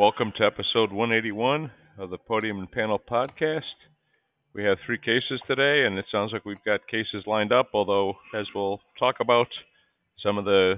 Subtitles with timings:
[0.00, 3.60] Welcome to episode 181 of the Podium and Panel podcast.
[4.54, 8.14] We have three cases today, and it sounds like we've got cases lined up, although,
[8.34, 9.48] as we'll talk about,
[10.22, 10.76] some of the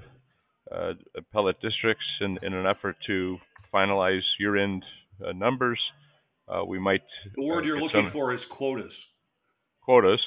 [0.73, 3.39] uh, appellate districts in, in an effort to
[3.73, 4.83] finalize year end
[5.25, 5.79] uh, numbers,
[6.49, 7.05] uh, we might.
[7.37, 9.07] The word uh, you're looking some for is quotas.
[9.83, 10.21] Quotas.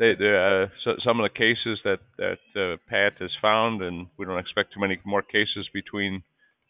[0.00, 4.08] they, they, uh, so, some of the cases that, that uh, Pat has found, and
[4.18, 6.24] we don't expect too many more cases between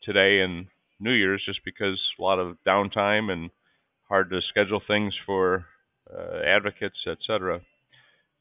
[0.05, 0.67] today and
[1.03, 3.51] New Year's just because a lot of downtime and
[4.09, 5.67] hard to schedule things for
[6.13, 7.61] uh, advocates, etc.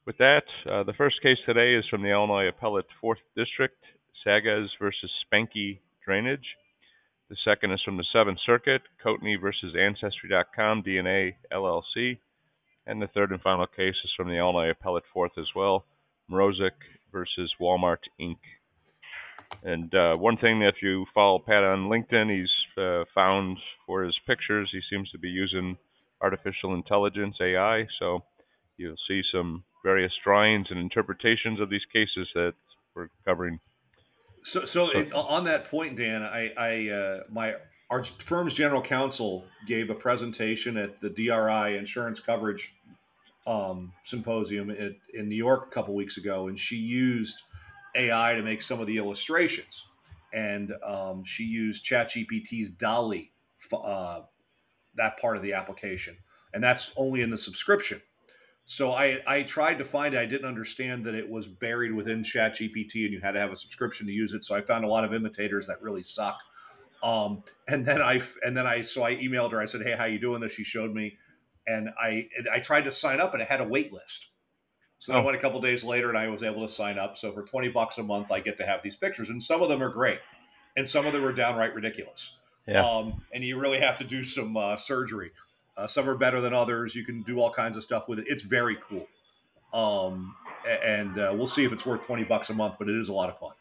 [0.05, 3.77] With that, uh, the first case today is from the Illinois Appellate Fourth District,
[4.25, 6.45] Sagez versus Spanky Drainage.
[7.29, 12.17] The second is from the Seventh Circuit, Coatney versus Ancestry.com DNA LLC.
[12.85, 15.85] And the third and final case is from the Illinois Appellate Fourth as well,
[16.29, 16.71] Mrozek
[17.11, 18.37] versus Walmart Inc.
[19.63, 24.17] And uh, one thing if you follow Pat on LinkedIn, he's uh, found for his
[24.25, 25.77] pictures, he seems to be using
[26.21, 27.85] artificial intelligence AI.
[27.99, 28.23] So
[28.77, 32.53] you'll see some various drawings and interpretations of these cases that
[32.95, 33.59] we're covering.
[34.43, 37.55] So, so it, on that point, Dan, I, I uh, my
[37.89, 42.73] our firm's general counsel gave a presentation at the DRI Insurance Coverage
[43.45, 47.43] um, Symposium at, in New York a couple weeks ago, and she used
[47.95, 49.85] AI to make some of the illustrations,
[50.33, 53.31] and um, she used ChatGPT's DALL-E,
[53.73, 54.21] uh,
[54.95, 56.17] that part of the application,
[56.53, 58.01] and that's only in the subscription.
[58.65, 60.19] So I, I tried to find it.
[60.19, 63.55] I didn't understand that it was buried within ChatGPT and you had to have a
[63.55, 64.45] subscription to use it.
[64.45, 66.39] So I found a lot of imitators that really suck.
[67.03, 69.59] Um, and then I and then I so I emailed her.
[69.59, 71.17] I said, "Hey, how you doing?" This she showed me,
[71.67, 74.30] and I I tried to sign up and it had a wait list.
[75.01, 77.17] So then I went a couple days later and I was able to sign up.
[77.17, 79.67] So for twenty bucks a month, I get to have these pictures, and some of
[79.67, 80.19] them are great,
[80.77, 82.33] and some of them are downright ridiculous.
[82.67, 82.87] Yeah.
[82.87, 85.31] Um, and you really have to do some uh, surgery.
[85.75, 86.93] Uh, some are better than others.
[86.93, 88.25] You can do all kinds of stuff with it.
[88.27, 89.07] It's very cool.
[89.73, 90.35] Um,
[90.83, 93.13] and uh, we'll see if it's worth 20 bucks a month, but it is a
[93.13, 93.53] lot of fun.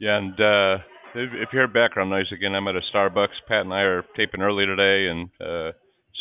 [0.00, 0.82] Yeah, and uh,
[1.14, 3.28] if, if you hear background noise again, I'm at a Starbucks.
[3.46, 5.72] Pat and I are taping early today, and uh,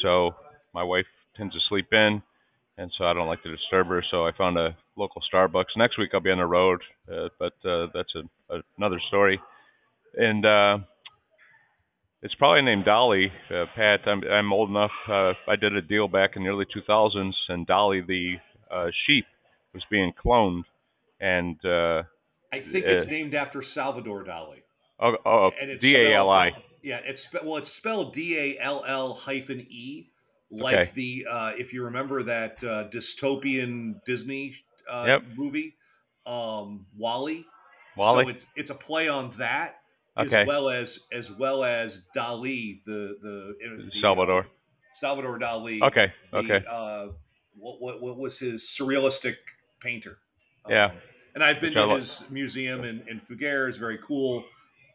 [0.03, 0.35] so
[0.75, 2.21] my wife tends to sleep in,
[2.81, 4.03] and so I don't like to disturb her.
[4.09, 5.77] So I found a local Starbucks.
[5.77, 6.81] Next week I'll be on the road,
[7.11, 9.39] uh, but uh, that's a, a, another story.
[10.15, 10.79] And uh,
[12.23, 14.01] it's probably named Dolly, uh, Pat.
[14.07, 14.91] I'm, I'm old enough.
[15.07, 18.35] Uh, I did a deal back in the early 2000s, and Dolly the
[18.69, 19.25] uh, sheep
[19.73, 20.63] was being cloned,
[21.19, 22.03] and uh,
[22.51, 24.61] I think it's Uh, named after Salvador Dali.
[24.99, 26.51] oh, oh And it's D A L I.
[26.83, 30.10] Yeah, it's well, it's spelled D A L L hyphen E,
[30.51, 30.91] like Okay.
[30.93, 34.55] the uh, if you remember that uh, dystopian Disney
[34.89, 35.23] uh, Yep.
[35.35, 35.75] movie,
[36.25, 37.45] um, WALL-E.
[37.95, 38.23] WALL-E.
[38.25, 39.77] So it's it's a play on that
[40.17, 40.41] Okay.
[40.41, 44.47] as well as as well as Dali, the the, the uh, Salvador.
[44.93, 45.81] Salvador Dali.
[45.81, 46.11] Okay.
[46.33, 46.63] Okay.
[46.69, 47.07] Uh,
[47.57, 49.35] what, what what was his surrealistic
[49.79, 50.17] painter?
[50.69, 50.85] Yeah.
[50.85, 50.91] Um,
[51.33, 53.69] and I've been Which to his museum in, in Figueres.
[53.69, 54.43] It's very cool.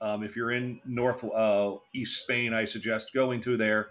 [0.02, 3.88] Um, if you're in North uh, East Spain, I suggest going to there.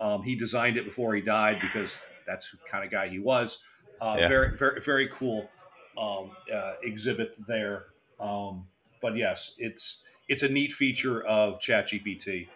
[0.00, 3.62] Um, he designed it before he died because that's the kind of guy he was.
[4.00, 4.28] Uh, Yeah.
[4.28, 5.48] Very very very cool
[5.96, 7.86] um, uh, exhibit there.
[8.20, 8.66] Um,
[9.00, 12.48] but yes, it's it's a neat feature of ChatGPT.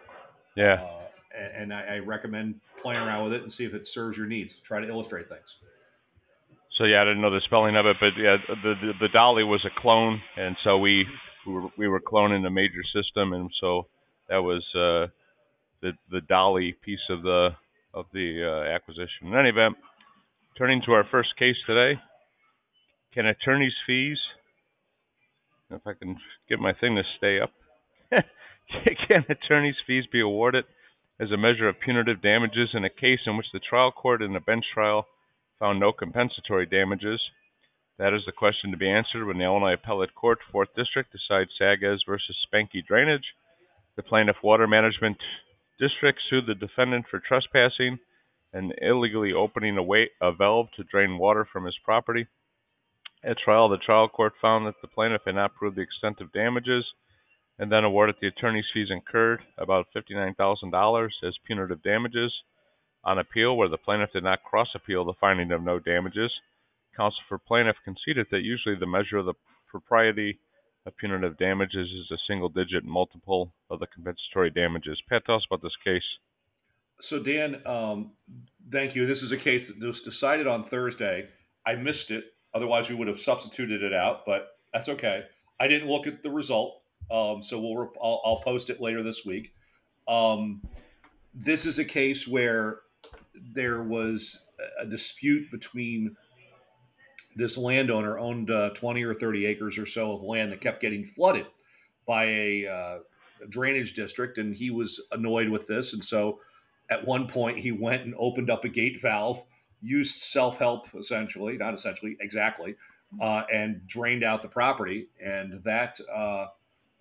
[0.55, 0.83] Yeah.
[0.83, 1.01] Uh,
[1.35, 4.27] and and I, I recommend playing around with it and see if it serves your
[4.27, 4.55] needs.
[4.59, 5.57] Try to illustrate things.
[6.77, 9.43] So yeah, I didn't know the spelling of it, but yeah, the the, the Dolly
[9.43, 11.05] was a clone, and so we
[11.45, 13.87] we were, we were cloning a major system, and so
[14.29, 15.07] that was uh,
[15.81, 17.49] the the Dolly piece of the
[17.93, 19.27] of the uh, acquisition.
[19.27, 19.75] In any event,
[20.57, 21.99] turning to our first case today,
[23.13, 24.17] can attorneys' fees?
[25.69, 26.17] If I can
[26.49, 27.51] get my thing to stay up,
[29.09, 30.65] can attorneys' fees be awarded
[31.19, 34.35] as a measure of punitive damages in a case in which the trial court in
[34.35, 35.05] a bench trial
[35.59, 37.21] found no compensatory damages.
[37.99, 41.51] That is the question to be answered when the Illinois Appellate Court, 4th District, decides
[41.61, 43.35] Sagez versus Spanky Drainage.
[43.95, 45.17] The plaintiff water management
[45.81, 47.97] district sued the defendant for trespassing
[48.53, 52.27] and illegally opening a, wa- a valve to drain water from his property.
[53.23, 56.31] At trial, the trial court found that the plaintiff had not proved the extent of
[56.31, 56.85] damages
[57.57, 62.33] and then awarded the attorney's fees incurred, about $59,000, as punitive damages.
[63.03, 66.31] On appeal, where the plaintiff did not cross appeal the finding of no damages,
[66.95, 69.33] counsel for plaintiff conceded that usually the measure of the
[69.67, 70.39] propriety
[70.85, 75.01] of punitive damages is a single digit multiple of the compensatory damages.
[75.09, 76.03] Pat, tell us about this case.
[76.99, 78.11] So, Dan, um,
[78.71, 79.05] thank you.
[79.05, 81.27] This is a case that was decided on Thursday.
[81.65, 82.25] I missed it.
[82.53, 85.23] Otherwise, we would have substituted it out, but that's okay.
[85.59, 89.25] I didn't look at the result, um, so we'll I'll, I'll, post it later this
[89.25, 89.53] week.
[90.07, 90.61] Um,
[91.33, 92.79] this is a case where
[93.53, 94.45] there was
[94.79, 96.15] a dispute between
[97.35, 101.03] this landowner owned uh, 20 or 30 acres or so of land that kept getting
[101.03, 101.47] flooded
[102.05, 102.97] by a, uh,
[103.49, 105.93] drainage district, and he was annoyed with this.
[105.93, 106.39] And so
[106.89, 109.43] at one point, he went and opened up a gate valve,
[109.81, 112.75] used self help essentially, not essentially, exactly,
[113.19, 115.07] uh, and drained out the property.
[115.23, 116.47] And that uh,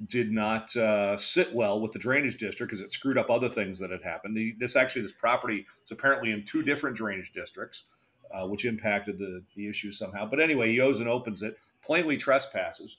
[0.07, 3.79] did not uh, sit well with the drainage district because it screwed up other things
[3.81, 4.55] that had happened.
[4.59, 7.85] this actually, this property is apparently in two different drainage districts
[8.33, 10.29] uh, which impacted the, the issue somehow.
[10.29, 12.99] But anyway, and opens it, plainly trespasses.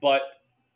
[0.00, 0.22] But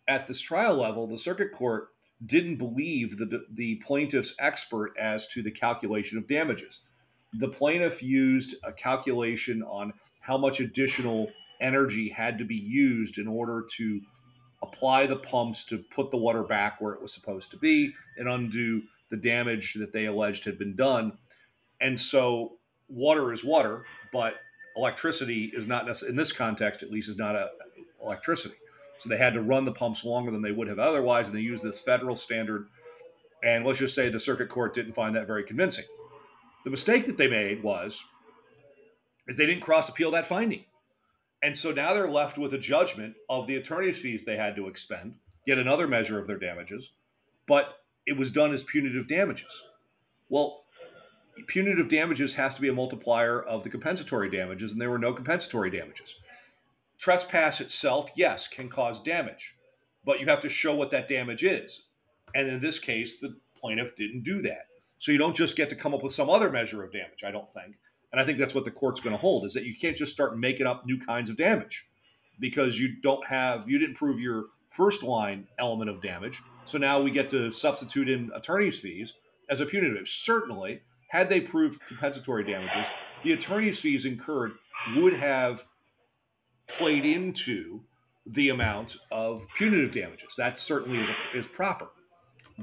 [0.09, 1.89] at this trial level, the circuit court
[2.25, 6.81] didn't believe the, the plaintiff's expert as to the calculation of damages.
[7.35, 11.31] The plaintiff used a calculation on how much additional
[11.61, 14.01] energy had to be used in order to
[14.63, 18.29] apply the pumps to put the water back where it was supposed to be and
[18.29, 21.13] undo the damage that they alleged had been done.
[21.81, 22.57] And so
[22.95, 24.37] water is water, but
[24.77, 27.51] electricity is not necessarily, in this context at least, is not a
[28.03, 28.57] electricity.
[28.99, 31.41] So they had to run the pumps longer than they would have otherwise, and they
[31.41, 32.69] used this federal standard.
[33.43, 35.85] And let's just say the circuit court didn't find that very convincing.
[36.65, 38.05] The mistake that they made was
[39.27, 40.65] is they didn't cross appeal that finding.
[41.43, 44.67] And so now they're left with a judgment of the attorney's fees they had to
[44.67, 46.93] expend, yet another measure of their damages,
[47.47, 49.67] but it was done as punitive damages.
[50.31, 50.64] Well,
[51.47, 55.13] punitive damages has to be a multiplier of the compensatory damages, and there were no
[55.13, 56.17] compensatory damages.
[56.99, 59.57] Trespass itself, yes, can cause damage,
[60.05, 61.87] but you have to show what that damage is.
[62.35, 64.67] And in this case, the plaintiff didn't do that.
[64.99, 67.31] So you don't just get to come up with some other measure of damage, I
[67.31, 67.77] don't think.
[68.13, 70.13] And I think that's what the court's going to hold is that you can't just
[70.13, 71.87] start making up new kinds of damage
[72.39, 76.43] because you don't have you didn't prove your first line element of damage.
[76.65, 79.15] So now we get to substitute in attorney's fees
[79.49, 80.09] as a punitive.
[80.09, 80.83] Certainly,
[81.15, 82.89] had they proved compensatory damages,
[83.23, 84.51] the attorney's fees incurred
[84.97, 85.65] would have
[86.67, 87.83] played into
[88.27, 90.35] the amount of punitive damages.
[90.37, 91.87] That certainly is, is proper.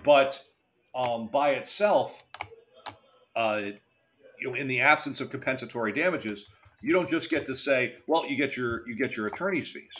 [0.03, 0.44] But
[0.94, 2.24] um, by itself,
[3.38, 3.62] uh,
[4.38, 6.50] you know, in the absence of compensatory damages,
[6.81, 9.95] you don't just get to say, "Well, you get your you get your attorney's fees."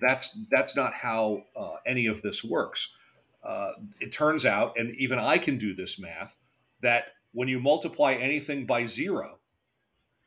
[0.00, 2.94] That's that's not how uh, any of this works.
[3.42, 6.36] Uh, it turns out, and even I can do this math,
[6.82, 9.38] that when you multiply anything by zero,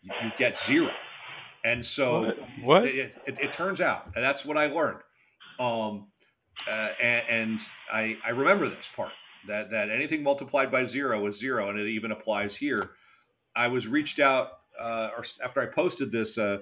[0.01, 0.91] you, you get zero.
[1.63, 2.85] And so what, what?
[2.85, 4.99] It, it, it, turns out, and that's what I learned.
[5.59, 6.07] Um,
[6.67, 7.59] uh, and, and
[7.91, 9.11] I, I remember this part
[9.47, 12.91] that, that anything multiplied by zero is zero, and it even applies here.
[13.55, 14.49] I was reached out,
[14.79, 16.59] uh, or after I posted this, uh,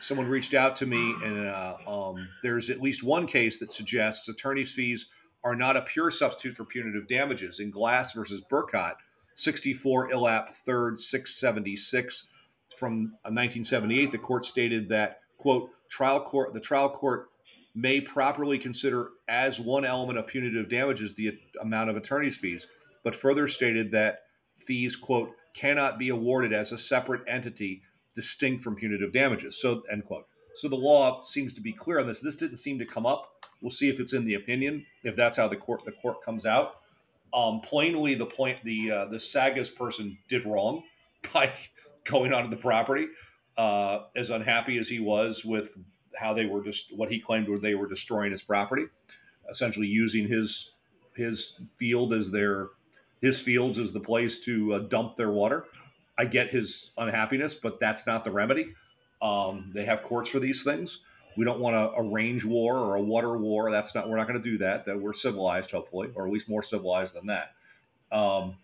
[0.00, 4.28] someone reached out to me, and uh, um, there's at least one case that suggests
[4.28, 5.06] attorney's fees
[5.42, 7.60] are not a pure substitute for punitive damages.
[7.60, 8.94] In Glass versus Burkott,
[9.42, 12.28] 64 Illap 3rd 676
[12.76, 17.28] from 1978 uh, the court stated that quote trial court the trial court
[17.74, 22.66] may properly consider as one element of punitive damages the amount of attorney's fees
[23.02, 24.22] but further stated that
[24.64, 27.82] fees quote cannot be awarded as a separate entity
[28.14, 29.60] distinct from punitive damages.
[29.60, 30.26] So end quote.
[30.54, 32.20] So the law seems to be clear on this.
[32.20, 33.46] This didn't seem to come up.
[33.60, 36.46] We'll see if it's in the opinion if that's how the court the court comes
[36.46, 36.79] out
[37.32, 40.82] um, plainly, the point the uh, the Sagez person did wrong
[41.34, 41.52] by
[42.04, 43.06] going onto the property.
[43.56, 45.76] Uh, as unhappy as he was with
[46.16, 48.84] how they were just what he claimed were they were destroying his property,
[49.50, 50.72] essentially using his
[51.14, 52.68] his field as their
[53.20, 55.66] his fields as the place to uh, dump their water.
[56.16, 58.74] I get his unhappiness, but that's not the remedy.
[59.22, 61.00] Um, they have courts for these things.
[61.36, 63.70] We don't want a, a range war or a water war.
[63.70, 64.08] That's not.
[64.08, 64.86] We're not going to do that.
[64.86, 67.52] That we're civilized, hopefully, or at least more civilized than that.
[68.12, 68.56] Um,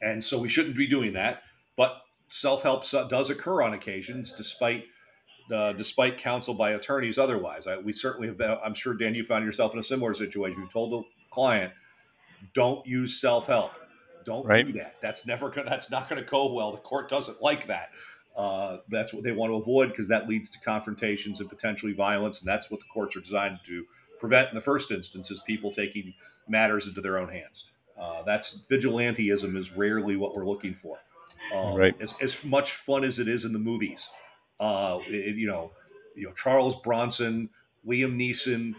[0.00, 1.42] and so we shouldn't be doing that.
[1.76, 4.84] But self help does occur on occasions, despite
[5.52, 7.66] uh, despite counsel by attorneys otherwise.
[7.66, 8.56] I, we certainly have been.
[8.64, 10.62] I'm sure Dan, you found yourself in a similar situation.
[10.62, 11.72] You told the client,
[12.54, 13.72] "Don't use self help.
[14.24, 14.66] Don't right.
[14.66, 15.00] do that.
[15.00, 15.52] That's never.
[15.66, 16.72] That's not going to go well.
[16.72, 17.90] The court doesn't like that."
[18.36, 22.40] Uh, that's what they want to avoid because that leads to confrontations and potentially violence,
[22.40, 23.84] and that's what the courts are designed to
[24.18, 26.14] prevent in the first instance is people taking
[26.48, 27.70] matters into their own hands.
[28.00, 30.98] Uh, that's vigilanteism is rarely what we're looking for.
[31.54, 31.94] Um, Right.
[32.00, 34.08] As, as much fun as it is in the movies,
[34.60, 35.72] uh, it- you know,
[36.14, 37.50] you know Charles Bronson,
[37.86, 38.74] Liam Neeson,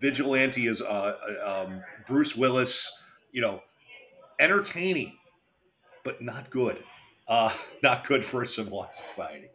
[0.00, 1.14] vigilante is uh,
[1.44, 2.90] um, Bruce Willis.
[3.32, 3.62] You know,
[4.38, 5.16] entertaining,
[6.04, 6.82] but not good.
[7.26, 7.52] Uh,
[7.82, 9.48] not good for a civilized society.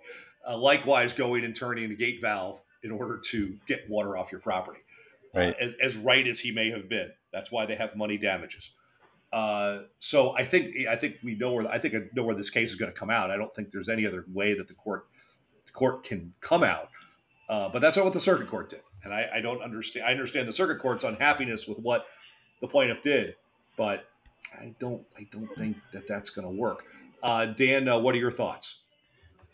[0.48, 4.42] Uh, likewise, going and turning the gate valve in order to get water off your
[4.42, 4.80] property.
[5.36, 5.56] Right.
[5.62, 8.72] Uh, as, as right as he may have been, that's why they have money damages.
[9.32, 12.50] Uh, so I think I think we know where I think I know where this
[12.50, 13.30] case is going to come out.
[13.30, 15.06] I don't think there's any other way that the court
[15.66, 16.90] the court can come out.
[17.48, 20.06] Uh, but that's not what the circuit court did, and I, I don't understand.
[20.06, 22.08] I understand the circuit court's unhappiness with what
[22.62, 23.36] the plaintiff did,
[23.78, 24.06] but
[24.60, 26.86] I don't I don't think that that's going to work.
[27.22, 28.76] Uh, Dan, uh, what are your thoughts?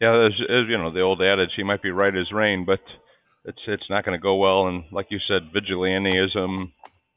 [0.02, 2.82] Yeah, as you know, the old adage, he might be right as rain, but
[3.46, 4.68] it's it's not going to go well.
[4.68, 6.72] And like you said, vigilantism,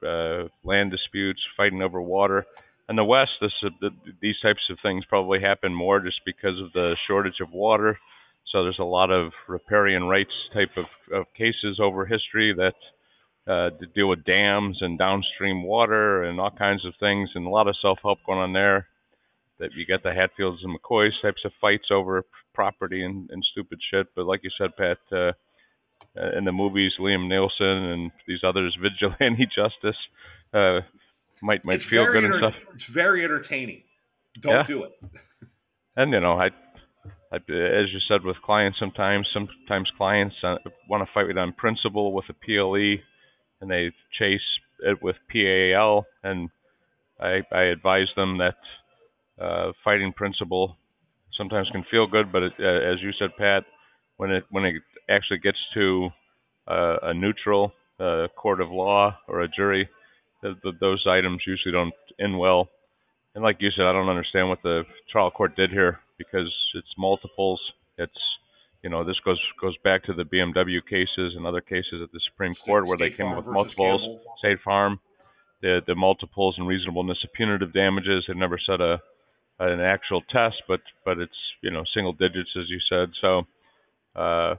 [0.06, 2.46] uh, land disputes, fighting over water.
[2.88, 3.88] In the West, this uh,
[4.22, 7.98] these types of things probably happen more just because of the shortage of water.
[8.52, 13.70] So there's a lot of riparian rights type of, of cases over history that uh,
[13.94, 17.76] deal with dams and downstream water and all kinds of things, and a lot of
[17.82, 18.86] self-help going on there.
[19.58, 22.24] That you get the Hatfields and McCoys types of fights over
[22.54, 24.06] property and, and stupid shit.
[24.14, 25.32] But like you said, Pat, uh,
[26.16, 29.98] uh, in the movies, Liam Neeson and these others, vigilante justice,
[30.54, 30.80] uh,
[31.42, 32.54] might might it's feel good and stuff.
[32.72, 33.82] It's very entertaining.
[34.40, 34.62] Don't Yeah.
[34.62, 34.92] do it.
[35.96, 36.46] And you know, I,
[37.32, 40.54] I, as you said, with clients, sometimes sometimes clients uh,
[40.88, 43.02] want to fight with on principle with a PLE,
[43.60, 44.40] and they chase
[44.78, 46.50] it with PAL, and
[47.20, 48.54] I, I advise them that
[49.40, 50.76] uh, fighting principle
[51.36, 53.64] sometimes can feel good, but it, uh, as you said, Pat,
[54.16, 54.74] when it when it
[55.08, 56.10] actually gets to
[56.66, 59.88] uh, a neutral uh, court of law or a jury,
[60.42, 62.68] th- th- those items usually don't end well.
[63.34, 66.92] And like you said, I don't understand what the trial court did here because it's
[66.98, 67.60] multiples.
[67.96, 68.12] It's
[68.82, 72.20] you know this goes goes back to the BMW cases and other cases at the
[72.30, 74.00] Supreme State- Court where they came Farm up with multiples.
[74.00, 74.20] Campbell.
[74.38, 75.00] State Farm,
[75.62, 78.24] the the multiples and reasonableness of punitive damages.
[78.26, 79.00] They've never set a
[79.58, 83.10] an actual test, but but it's you know single digits as you said.
[83.20, 83.42] So,
[84.14, 84.54] uh,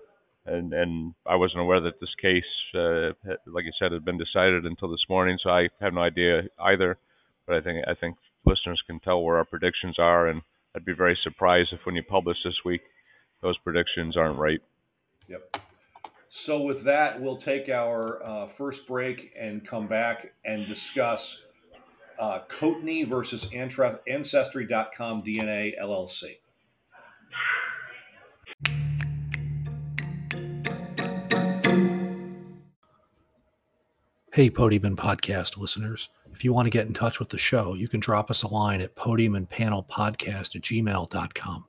[0.46, 2.44] and and I wasn't aware that this case,
[2.76, 3.14] uh,
[3.46, 5.38] like you said, had been decided until this morning.
[5.44, 6.98] So I have no idea either.
[7.48, 10.42] But I think I think listeners can tell where our predictions are, and
[10.76, 12.82] I'd be very surprised if when you publish this week,
[13.42, 14.62] those predictions aren't right.
[15.28, 15.58] Yep.
[16.30, 21.44] So with that, we'll take our uh, first break and come back and discuss
[22.20, 26.38] uh, Coatney versus Antra- Ancestry.com DNA LLC.
[34.32, 36.10] Hey, Podium Podcast listeners.
[36.32, 38.48] If you want to get in touch with the show, you can drop us a
[38.48, 41.66] line at podium and panel podcast at gmail.com.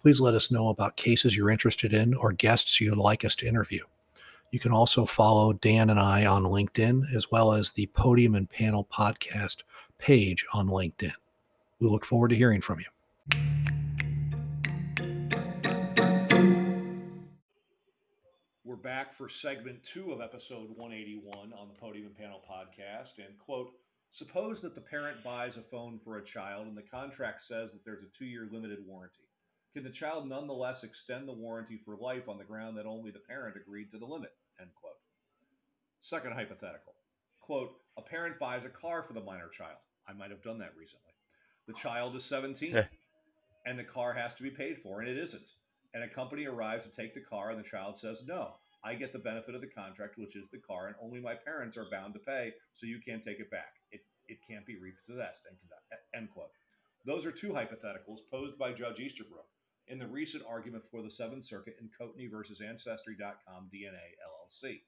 [0.00, 3.46] Please let us know about cases you're interested in or guests you'd like us to
[3.46, 3.82] interview.
[4.52, 8.50] You can also follow Dan and I on LinkedIn, as well as the Podium and
[8.50, 9.58] Panel podcast
[9.96, 11.12] page on LinkedIn.
[11.78, 12.86] We look forward to hearing from you.
[18.64, 23.18] We're back for segment two of episode 181 on the Podium and Panel podcast.
[23.18, 23.70] And quote,
[24.10, 27.84] suppose that the parent buys a phone for a child and the contract says that
[27.84, 29.28] there's a two year limited warranty.
[29.74, 33.20] Can the child nonetheless extend the warranty for life on the ground that only the
[33.20, 34.32] parent agreed to the limit?
[34.60, 34.98] End quote.
[36.00, 36.94] Second hypothetical.
[37.40, 39.78] Quote, a parent buys a car for the minor child.
[40.08, 41.12] I might have done that recently.
[41.66, 42.86] The child is 17 Yeah.
[43.66, 45.52] and the car has to be paid for, and it isn't
[45.94, 49.12] and a company arrives to take the car and the child says no i get
[49.12, 52.14] the benefit of the contract which is the car and only my parents are bound
[52.14, 55.56] to pay so you can't take it back it, it can't be repossessed end,
[56.14, 56.50] end quote
[57.06, 59.46] those are two hypotheticals posed by judge easterbrook
[59.90, 64.80] in the recent argument for the seventh circuit in coatney versus ancestry.com dna llc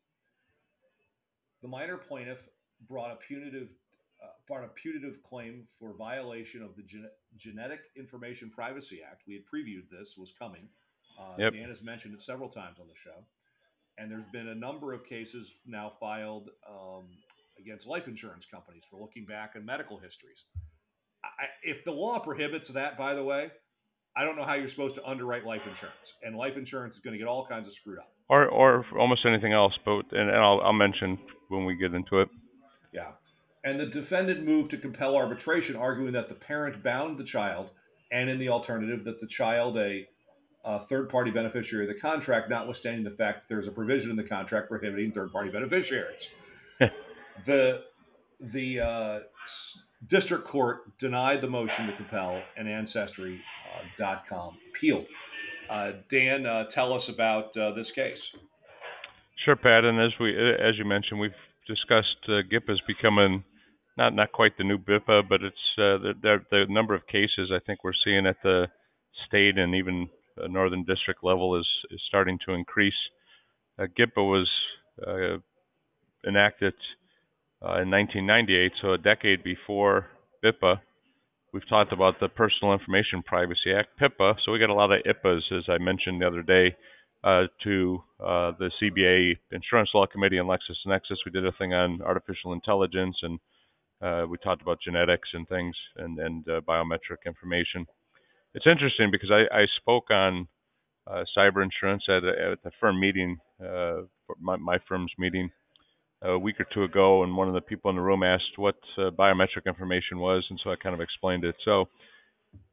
[1.63, 2.49] the minor plaintiff
[2.89, 3.75] brought a punitive
[4.23, 9.35] uh, brought a punitive claim for violation of the Gen- genetic information privacy act we
[9.35, 10.69] had previewed this was coming
[11.19, 11.53] uh, Yep.
[11.53, 13.25] Dan has mentioned it several times on the show.
[13.99, 17.05] And there's been a number of cases now filed um,
[17.59, 20.47] against life insurance companies for looking back on medical histories.
[21.23, 23.51] I- if the law prohibits that, by the way,
[24.15, 26.15] I don't know how you're supposed to underwrite life insurance.
[26.23, 28.13] And life insurance is going to get all kinds of screwed up.
[28.29, 32.21] Or or almost anything else, but and, and I'll I'll mention when we get into
[32.21, 32.29] it.
[32.93, 33.13] Yeah.
[33.65, 37.71] And the defendant moved to compel arbitration, arguing that the parent bound the child,
[38.11, 40.09] and in the alternative, that the child, a
[40.65, 44.17] a third party beneficiary of the contract, notwithstanding the fact that there's a provision in
[44.17, 46.29] the contract prohibiting third party beneficiaries.
[47.45, 47.83] the
[48.41, 49.21] the uh,
[50.07, 52.69] district court denied the motion to compel, and
[53.81, 55.07] Ancestry.com appealed.
[55.69, 58.33] Uh, Dan, uh, tell us about uh, this case.
[59.45, 59.85] Sure, Pat.
[59.85, 61.31] And as we, as you mentioned, we've
[61.67, 63.45] discussed uh, GIPA is becoming
[63.97, 67.51] not not quite the new BIPA, but it's uh, the, the, the number of cases
[67.55, 68.67] I think we're seeing at the
[69.27, 70.09] state and even
[70.49, 72.95] northern district level is is starting to increase.
[73.79, 74.51] Uh, GIPA was
[75.07, 75.39] uh,
[76.29, 76.75] enacted
[77.63, 80.07] in 1998, so a decade before
[80.45, 80.81] BIPA.
[81.53, 84.37] We've talked about the Personal Information Privacy Act, PIPA.
[84.43, 86.75] So we got a lot of IPAs, as I mentioned the other day,
[87.23, 91.19] uh, to uh, the CBA Insurance Law Committee and LexisNexis.
[91.27, 93.39] We did a thing on artificial intelligence, and
[94.01, 97.87] uh, we talked about genetics and things, and and uh, biometric information.
[98.55, 100.49] It's interesting because I, I spoke on
[101.07, 104.03] uh, cyber insurance at, at the firm meeting, uh,
[104.41, 105.51] my, my firm's meeting,
[106.25, 108.77] a week or two ago, and one of the people in the room asked what
[108.99, 111.57] uh, biometric information was, and so I kind of explained it.
[111.65, 111.87] So,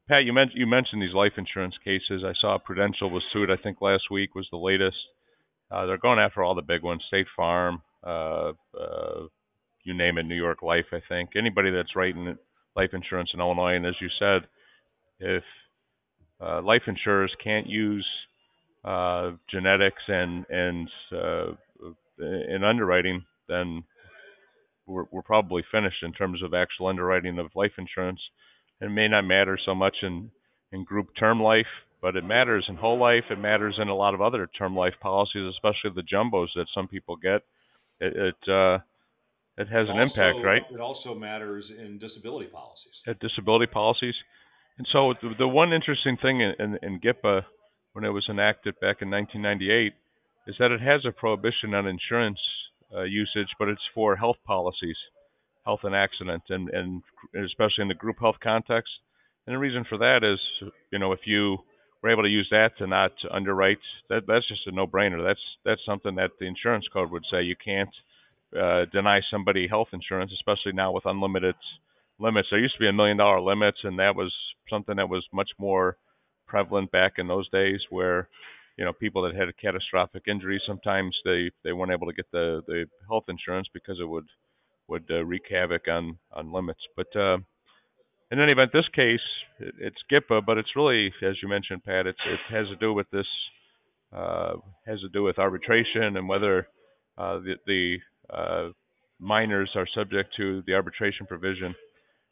[0.08, 2.22] Pat, you, men- you mentioned these life insurance cases.
[2.24, 3.50] I saw Prudential was sued.
[3.50, 4.96] I think last week was the latest.
[5.70, 9.26] Uh, they're going after all the big ones: State Farm, uh, uh,
[9.84, 10.86] you name it, New York Life.
[10.92, 12.36] I think anybody that's writing
[12.76, 13.74] life insurance in Illinois.
[13.74, 14.48] And as you said,
[15.18, 15.42] if
[16.40, 18.06] uh, life insurers can't use
[18.84, 21.52] uh, genetics and and uh,
[22.18, 23.84] in underwriting, then
[24.86, 28.20] we're, we're probably finished in terms of actual underwriting of life insurance.
[28.80, 30.30] It may not matter so much in
[30.72, 31.66] in group term life,
[32.00, 33.24] but it matters in whole life.
[33.30, 36.88] It matters in a lot of other term life policies, especially the jumbos that some
[36.88, 37.42] people get.
[38.00, 38.78] It it, uh,
[39.58, 40.62] it has It an impact, right?
[40.72, 43.02] It also matters in disability policies.
[43.06, 44.14] at disability policies.
[44.78, 47.42] And so the, the one interesting thing in, in, in GIPA
[47.92, 49.92] when it was enacted back in 1998
[50.46, 52.38] is that it has a prohibition on insurance
[52.94, 54.96] uh, usage, but it's for health policies,
[55.64, 57.02] health and accident, and, and
[57.44, 58.90] especially in the group health context.
[59.46, 61.58] And the reason for that is, you know, if you
[62.02, 65.22] were able to use that to not underwrite, that that's just a no-brainer.
[65.22, 67.94] That's that's something that the insurance code would say you can't
[68.58, 71.54] uh, deny somebody health insurance, especially now with unlimited
[72.18, 72.48] limits.
[72.50, 74.32] There used to be a million dollar limits, and that was
[74.68, 75.96] something that was much more
[76.46, 78.28] prevalent back in those days, where
[78.80, 82.62] you know people that had catastrophic injury sometimes they they weren't able to get the
[82.66, 84.24] the health insurance because it would
[84.88, 86.80] would uh, wreak havoc on on limits.
[86.96, 87.36] But uh,
[88.32, 89.20] in any event, this case
[89.58, 92.94] it, it's GIPA, but it's really, as you mentioned, Pat, it's it has to do
[92.94, 93.26] with this
[94.16, 94.54] uh,
[94.86, 96.66] has to do with arbitration and whether
[97.18, 97.98] uh, the the
[98.34, 98.68] uh,
[99.18, 101.74] minors are subject to the arbitration provision.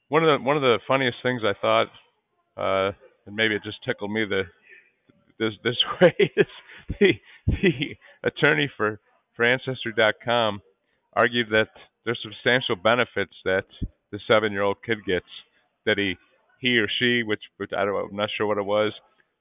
[0.08, 1.88] One of the one of the funniest things I thought,
[2.56, 2.92] uh,
[3.26, 4.44] and maybe it just tickled me the
[5.38, 6.46] this this way is
[7.00, 7.12] the
[7.46, 9.00] the attorney for
[9.36, 10.60] for Ancestry.com
[11.14, 11.68] argued that
[12.04, 13.66] there's substantial benefits that
[14.12, 15.26] the seven year old kid gets
[15.86, 16.16] that he
[16.60, 18.92] he or she, which, which I don't I'm not sure what it was,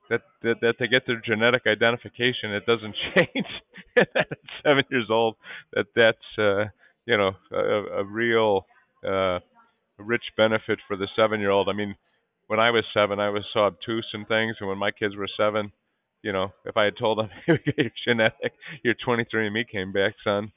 [0.09, 2.53] that, that that they get their genetic identification.
[2.53, 3.47] It doesn't change
[3.97, 5.35] at seven years old.
[5.73, 6.65] That that's uh,
[7.05, 8.65] you know a, a real
[9.05, 9.39] uh,
[9.97, 11.69] rich benefit for the seven year old.
[11.69, 11.95] I mean,
[12.47, 15.27] when I was seven, I was so obtuse in things, and when my kids were
[15.37, 15.71] seven,
[16.27, 18.51] you know, if I had told them your genetic,
[18.83, 20.51] your 23andMe came back, son.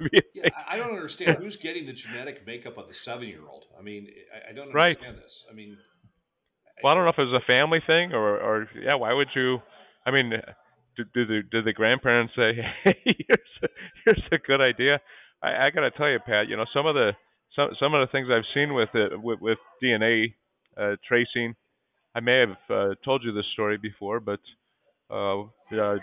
[0.34, 3.66] Yeah, I don't understand who's getting the genetic makeup of the seven-year-old.
[3.78, 4.96] I mean, I, I don't Right.
[4.98, 5.44] understand this.
[5.48, 5.76] I mean,
[6.82, 8.96] Well, I don't know if it was a family thing or, or yeah.
[8.96, 9.58] Why would you?
[10.04, 10.30] I mean,
[10.96, 12.50] did, did the did the grandparents say,
[12.84, 13.68] "Hey, here's a,
[14.04, 15.00] here's a good idea"?
[15.42, 16.48] I, I got to tell you, Pat.
[16.48, 17.12] You know, some of the
[17.54, 20.34] some some of the things I've seen with it with, with DNA
[20.76, 21.54] uh, tracing.
[22.14, 24.40] I may have uh, told you this story before, but
[25.10, 25.96] uh, uh,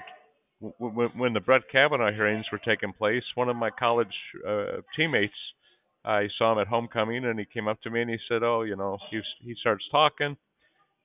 [0.79, 4.13] when, when the Brett Kavanaugh hearings were taking place, one of my college
[4.47, 5.33] uh, teammates,
[6.03, 8.61] I saw him at homecoming, and he came up to me and he said, "Oh,
[8.61, 10.37] you know," he he starts talking,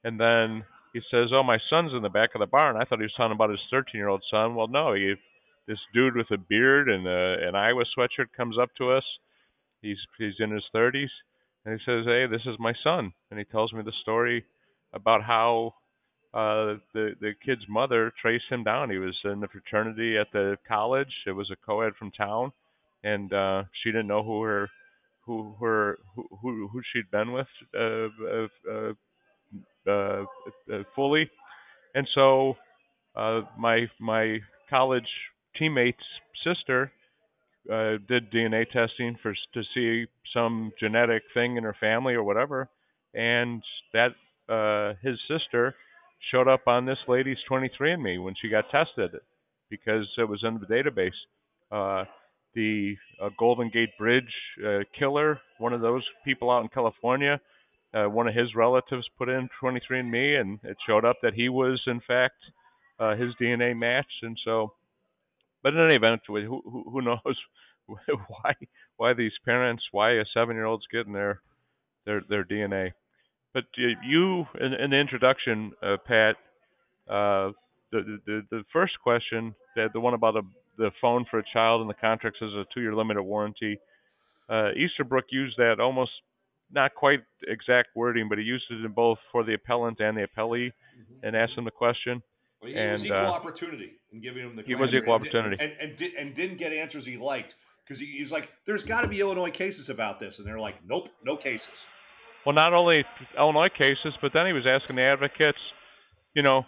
[0.04, 2.98] and then he says, "Oh, my son's in the back of the barn." I thought
[2.98, 4.54] he was talking about his 13-year-old son.
[4.54, 5.14] Well, no, he,
[5.66, 9.04] this dude with a beard and uh, an Iowa sweatshirt comes up to us.
[9.80, 11.08] He's he's in his 30s,
[11.64, 14.44] and he says, "Hey, this is my son," and he tells me the story
[14.92, 15.74] about how
[16.34, 18.90] uh the the kid's mother traced him down.
[18.90, 21.12] He was in the fraternity at the college.
[21.26, 22.52] It was a co-ed from town,
[23.04, 24.70] and uh she didn't know who her
[25.26, 28.08] who her who who, she'd been with uh,
[28.70, 28.92] uh,
[29.90, 30.24] uh,
[30.72, 31.30] uh, fully,
[31.94, 32.56] and so
[33.16, 34.38] uh my my
[34.70, 35.08] college
[35.58, 36.04] teammate's
[36.44, 36.92] sister
[37.72, 42.68] uh did DNA testing for to see some genetic thing in her family or whatever,
[43.14, 43.62] and
[43.92, 44.10] that
[44.48, 45.74] uh his sister
[46.30, 49.12] showed up on this lady's 23andMe when she got tested
[49.68, 51.10] because it was in the database.
[51.70, 52.04] Uh,
[52.54, 54.32] the uh, Golden Gate Bridge
[54.66, 57.40] uh, killer, one of those people out in California,
[57.94, 61.80] uh, one of his relatives put in 23andMe, and it showed up that he was
[61.86, 62.36] in fact
[62.98, 64.74] uh, his DNA matched, and so.
[65.62, 67.36] But in any event, who who, who knows
[67.86, 68.54] why
[68.96, 71.40] why these parents, why a seven-year-old's getting their
[72.06, 72.92] their their DNA?
[73.52, 76.36] But you, in, in the introduction, uh, Pat,
[77.08, 77.50] uh,
[77.90, 80.42] the, the the first question, the, the one about a,
[80.78, 83.78] the phone for a child and the contract says a two-year limited warranty.
[84.48, 86.12] Uh, Easterbrook used that almost
[86.72, 90.22] not quite exact wording, but he used it in both for the appellant and the
[90.22, 91.24] appellee, mm-hmm.
[91.24, 92.22] and asked him the question.
[92.62, 94.62] Well, he and, was equal uh, opportunity in giving him the.
[94.62, 97.98] He was equal and, opportunity, and and, did, and didn't get answers he liked because
[97.98, 100.76] he, he was like, "There's got to be Illinois cases about this," and they're like,
[100.86, 101.86] "Nope, no cases."
[102.44, 103.04] Well, not only
[103.36, 105.58] Illinois cases, but then he was asking the advocates,
[106.34, 106.64] you know,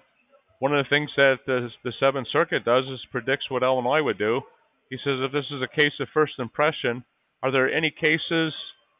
[0.58, 4.18] one of the things that the, the Seventh Circuit does is predicts what Illinois would
[4.18, 4.42] do.
[4.90, 7.04] He says if this is a case of first impression,
[7.42, 8.52] are there any cases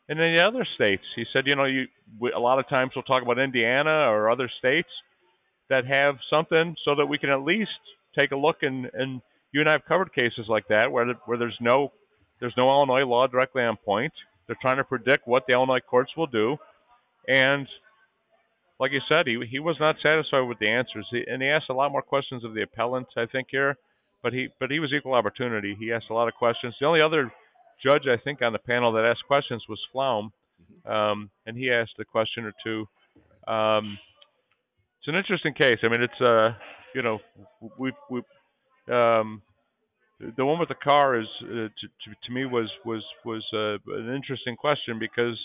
[0.08, 1.04] in any other states?
[1.14, 1.86] He said, you know, you
[2.18, 4.88] we, a lot of times we'll talk about Indiana or other states
[5.68, 7.70] that have something so that we can at least
[8.18, 9.20] take a look and and
[9.52, 11.92] you and I have covered cases like that where where there's no
[12.40, 14.12] there's no Illinois law directly on point
[14.46, 16.56] they're trying to predict what the Illinois courts will do,
[17.28, 17.66] and
[18.80, 21.70] like you said, he he was not satisfied with the answers, he, and he asked
[21.70, 23.76] a lot more questions of the appellant, I think here,
[24.22, 25.76] but he but he was equal opportunity.
[25.78, 26.74] He asked a lot of questions.
[26.80, 27.32] The only other
[27.84, 30.32] judge I think on the panel that asked questions was Flaum,
[30.86, 32.88] um, and he asked a question or two.
[33.52, 33.98] Um,
[34.98, 35.78] it's an interesting case.
[35.82, 36.54] I mean, it's uh,
[36.94, 37.18] you know,
[37.78, 38.22] we we
[38.92, 39.42] um,
[40.36, 43.78] the one with the car is uh, to, to, to me was was was uh,
[43.94, 45.38] an interesting question because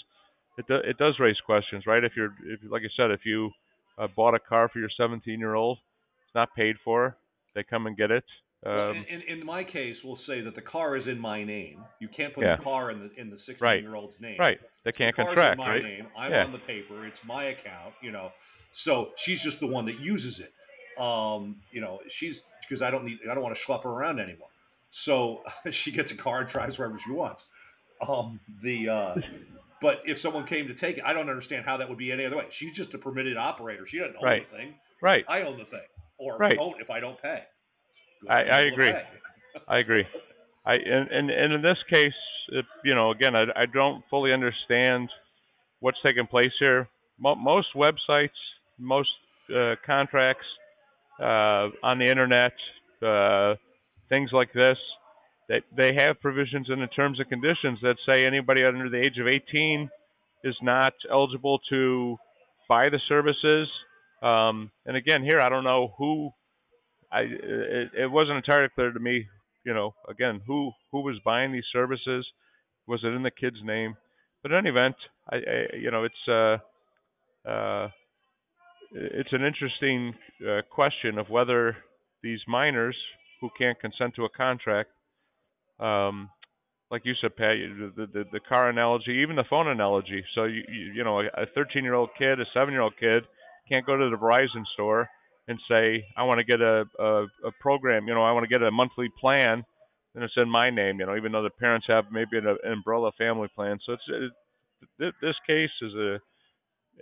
[0.57, 2.03] it do, it does raise questions, right?
[2.03, 3.51] If you're if like I said, if you
[3.97, 5.79] uh, bought a car for your 17 year old,
[6.25, 7.17] it's not paid for.
[7.55, 8.23] They come and get it.
[8.65, 11.83] Um, well, in, in, my case, we'll say that the car is in my name.
[11.99, 12.55] You can't put yeah.
[12.55, 13.81] the car in the in the 16 right.
[13.81, 14.37] year old's name.
[14.39, 14.59] Right.
[14.83, 15.53] They can't the contract.
[15.53, 15.83] in my right.
[15.83, 16.07] name.
[16.17, 16.43] I'm yeah.
[16.43, 17.05] on the paper.
[17.05, 17.93] It's my account.
[18.01, 18.31] You know.
[18.71, 20.53] So she's just the one that uses it.
[21.01, 23.19] Um, you know, she's because I don't need.
[23.29, 24.49] I don't want to schlep her around anymore.
[24.89, 27.45] So she gets a car and drives wherever she wants.
[28.07, 29.15] Um, the uh,
[29.81, 32.25] but if someone came to take it, I don't understand how that would be any
[32.25, 32.47] other way.
[32.49, 33.85] She's just a permitted operator.
[33.85, 34.49] She doesn't own right.
[34.49, 34.75] the thing.
[35.01, 35.25] Right.
[35.27, 35.79] I own the thing,
[36.17, 36.55] or right.
[36.55, 37.43] don't if I don't pay.
[38.29, 38.93] I, I agree.
[39.67, 40.05] I agree.
[40.65, 42.13] I and, and and in this case,
[42.49, 45.09] it, you know, again, I, I don't fully understand
[45.79, 46.87] what's taking place here.
[47.19, 48.29] Mo- most websites,
[48.77, 49.09] most
[49.55, 50.45] uh, contracts
[51.19, 52.53] uh, on the internet,
[53.01, 53.55] uh,
[54.09, 54.77] things like this,
[55.49, 59.17] that they have provisions in the terms and conditions that say anybody under the age
[59.19, 59.89] of 18
[60.43, 62.17] is not eligible to
[62.69, 63.67] buy the services.
[64.21, 66.31] Um, and again, here I don't know who.
[67.11, 69.25] I it, it wasn't entirely clear to me.
[69.65, 72.27] You know, again, who who was buying these services?
[72.87, 73.95] Was it in the kid's name?
[74.41, 74.95] But in any event,
[75.31, 77.89] I, I you know it's uh, uh,
[78.91, 80.13] it's an interesting
[80.47, 81.77] uh, question of whether
[82.23, 82.95] these minors
[83.41, 84.89] who can't consent to a contract.
[85.79, 86.29] Um,
[86.89, 87.55] like you said, Pat,
[87.95, 90.23] the, the the car analogy, even the phone analogy.
[90.35, 93.23] So you you, you know, a 13 year old kid, a seven year old kid
[93.71, 95.09] can't go to the Verizon store
[95.47, 98.07] and say, I want to get a, a a program.
[98.07, 99.63] You know, I want to get a monthly plan,
[100.15, 100.99] and it's in my name.
[100.99, 103.79] You know, even though the parents have maybe an, an umbrella family plan.
[103.85, 104.33] So it's
[104.99, 106.19] it, this case is a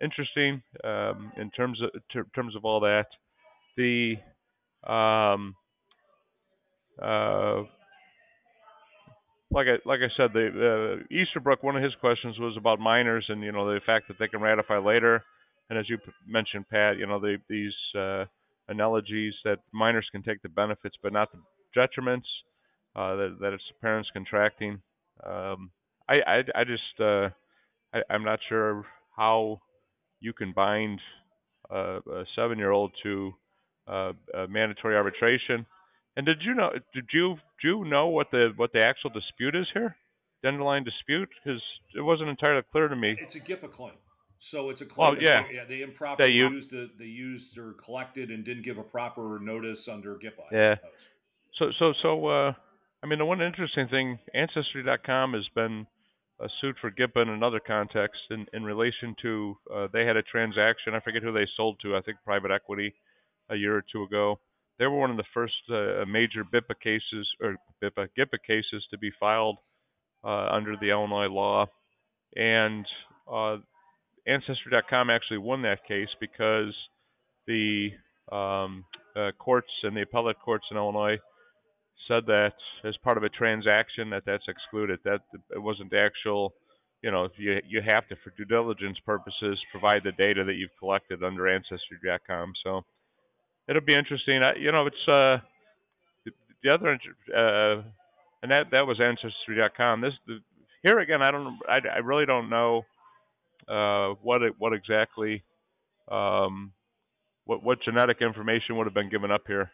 [0.02, 3.06] interesting um, in terms of ter- terms of all that.
[3.78, 4.16] The
[4.90, 5.56] um,
[7.02, 7.64] uh,
[9.52, 11.64] like I like I said, the uh, Easterbrook.
[11.64, 14.42] One of his questions was about minors and you know the fact that they can
[14.42, 15.24] ratify later.
[15.70, 18.26] And as you mentioned, Pat, you know the, these uh,
[18.68, 21.40] analogies that minors can take the benefits but not the
[21.80, 22.28] detriments.
[22.96, 24.82] Uh, that, that it's the parents contracting.
[25.26, 25.70] Um,
[26.08, 27.30] I, I I just uh,
[27.94, 29.62] I, I'm not sure how
[30.22, 31.00] you can bind
[31.70, 33.34] a seven-year-old to
[33.88, 34.14] uh,
[34.50, 35.66] mandatory arbitration
[36.16, 36.72] and did you know?
[36.94, 39.96] Did you do you know what the what the actual dispute is here?
[40.44, 41.30] Dandelion dispute?
[41.44, 41.62] Because
[41.96, 43.16] it wasn't entirely clear to me.
[43.20, 43.94] It's a GIPA claim.
[44.40, 45.18] So it's a claim.
[45.18, 45.64] Oh yeah, they, yeah.
[45.66, 49.88] They improperly you, used the, they used or collected and didn't give a proper notice
[49.88, 50.52] under GIPA.
[50.52, 50.76] yeah.
[51.58, 52.28] So so so.
[52.28, 52.54] uh
[53.04, 55.86] I mean, the one interesting thing, Ancestry.com has been
[56.40, 60.24] uh, sued for GIPA in another context in, in relation to uh, they had a
[60.24, 60.96] transaction.
[60.96, 61.96] I forget who they sold to.
[61.96, 62.96] I think private equity
[63.50, 64.40] a year or two ago
[64.80, 68.98] they were one of the first uh, major BIPA cases or BIPA GIPA cases to
[68.98, 69.58] be filed
[70.24, 71.66] uh, under the Illinois law,
[72.36, 72.86] and
[73.32, 73.58] uh,
[74.28, 76.74] Ancestry.com actually won that case because
[77.48, 77.90] the
[78.32, 78.84] um,
[79.16, 81.18] uh, courts and the appellate courts in Illinois
[82.08, 85.00] said that as part of a transaction that that's excluded.
[85.06, 86.54] That it wasn't actual,
[87.02, 90.78] you know, you you have to for due diligence purposes provide the data that you've
[90.80, 92.54] collected under Ancestry.com.
[92.64, 92.84] So
[93.68, 94.44] it'll be interesting.
[94.44, 95.38] I, you know, it's uh,
[96.26, 96.32] the,
[96.64, 97.00] the other
[97.36, 97.84] uh,
[98.42, 100.02] and that that was Ancestry.com.
[100.02, 100.40] This the,
[100.84, 102.86] here again, I don't, I, I really don't know
[103.68, 105.44] uh, what it, what exactly
[106.12, 106.72] um,
[107.46, 109.72] what what genetic information would have been given up here.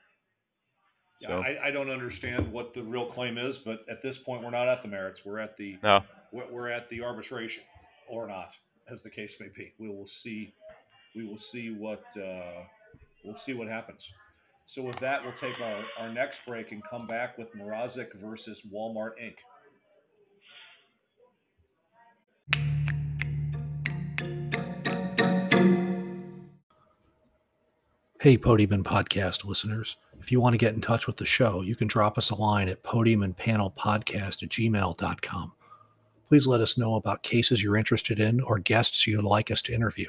[1.20, 4.44] Yeah, So- I, I don't understand what the real claim is, but at this point,
[4.44, 5.26] we're not at the merits.
[5.26, 6.02] We're at the No,
[6.32, 7.64] we're, we're at the arbitration,
[8.08, 8.56] or not,
[8.90, 9.74] as the case may be.
[9.78, 10.54] We will see.
[11.14, 12.64] We will see what uh,
[13.24, 14.10] we'll see what happens.
[14.66, 18.66] So with that, we'll take our, our next break and come back with Morozic versus
[18.74, 19.36] Walmart Inc.
[28.22, 29.98] Hey, Podium and Podcast listeners.
[30.20, 32.36] If you want to get in touch with the show, you can drop us a
[32.36, 35.54] line at podium and panel podcast at gmail.com.
[36.30, 39.74] Please let us know about cases you're interested in or guests you'd like us to
[39.74, 40.06] interview.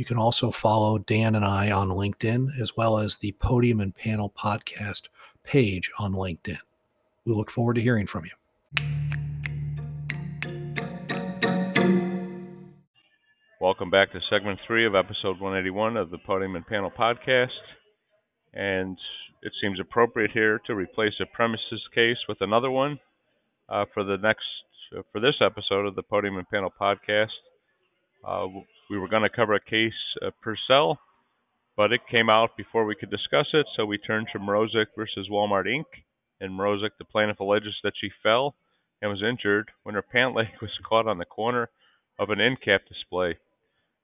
[0.00, 3.94] You can also follow Dan and I on LinkedIn, as well as the Podium and
[3.94, 5.08] Panel Podcast
[5.44, 6.60] page on LinkedIn.
[7.26, 8.30] We look forward to hearing from you.
[13.60, 17.48] welcome back to segment three of episode 181 of the Podium and Panel podcast.
[18.54, 18.96] And
[19.42, 22.98] it seems appropriate here to replace a premises case with another one
[23.68, 24.46] uh, for the next
[24.96, 27.26] uh, for this episode of the Podium and Panel podcast.
[28.26, 28.46] Uh,
[28.90, 29.92] we were going to cover a case
[30.24, 30.98] uh, Purcell,
[31.76, 35.28] but it came out before we could discuss it, so we turned to Mrozek versus
[35.30, 35.84] Walmart Inc.
[36.40, 38.54] In Mrozek, the plaintiff alleges that she fell
[39.00, 41.70] and was injured when her pant leg was caught on the corner
[42.18, 43.38] of an end cap display.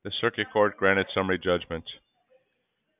[0.05, 1.85] The circuit court granted summary judgment.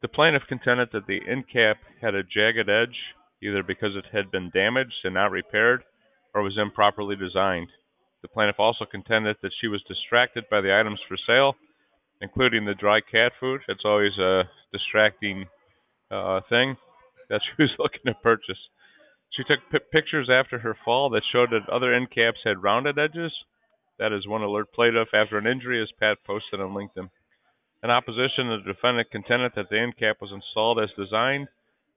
[0.03, 2.97] The plaintiff contended that the end cap had a jagged edge,
[3.43, 5.85] either because it had been damaged and not repaired,
[6.35, 7.69] or was improperly designed.
[8.27, 11.55] The plaintiff also contended that she was distracted by the items for sale,
[12.21, 13.61] including the dry cat food.
[13.69, 15.47] That's always a distracting
[16.11, 16.77] uh, thing
[17.29, 18.59] that she was looking to purchase.
[19.31, 19.61] She took
[19.93, 23.33] pictures after her fall that showed that other end caps had rounded edges.
[24.01, 27.09] That is one alert plaintiff after an injury, as Pat posted on LinkedIn.
[27.85, 31.47] In opposition, the defendant contended that the end cap was installed as designed,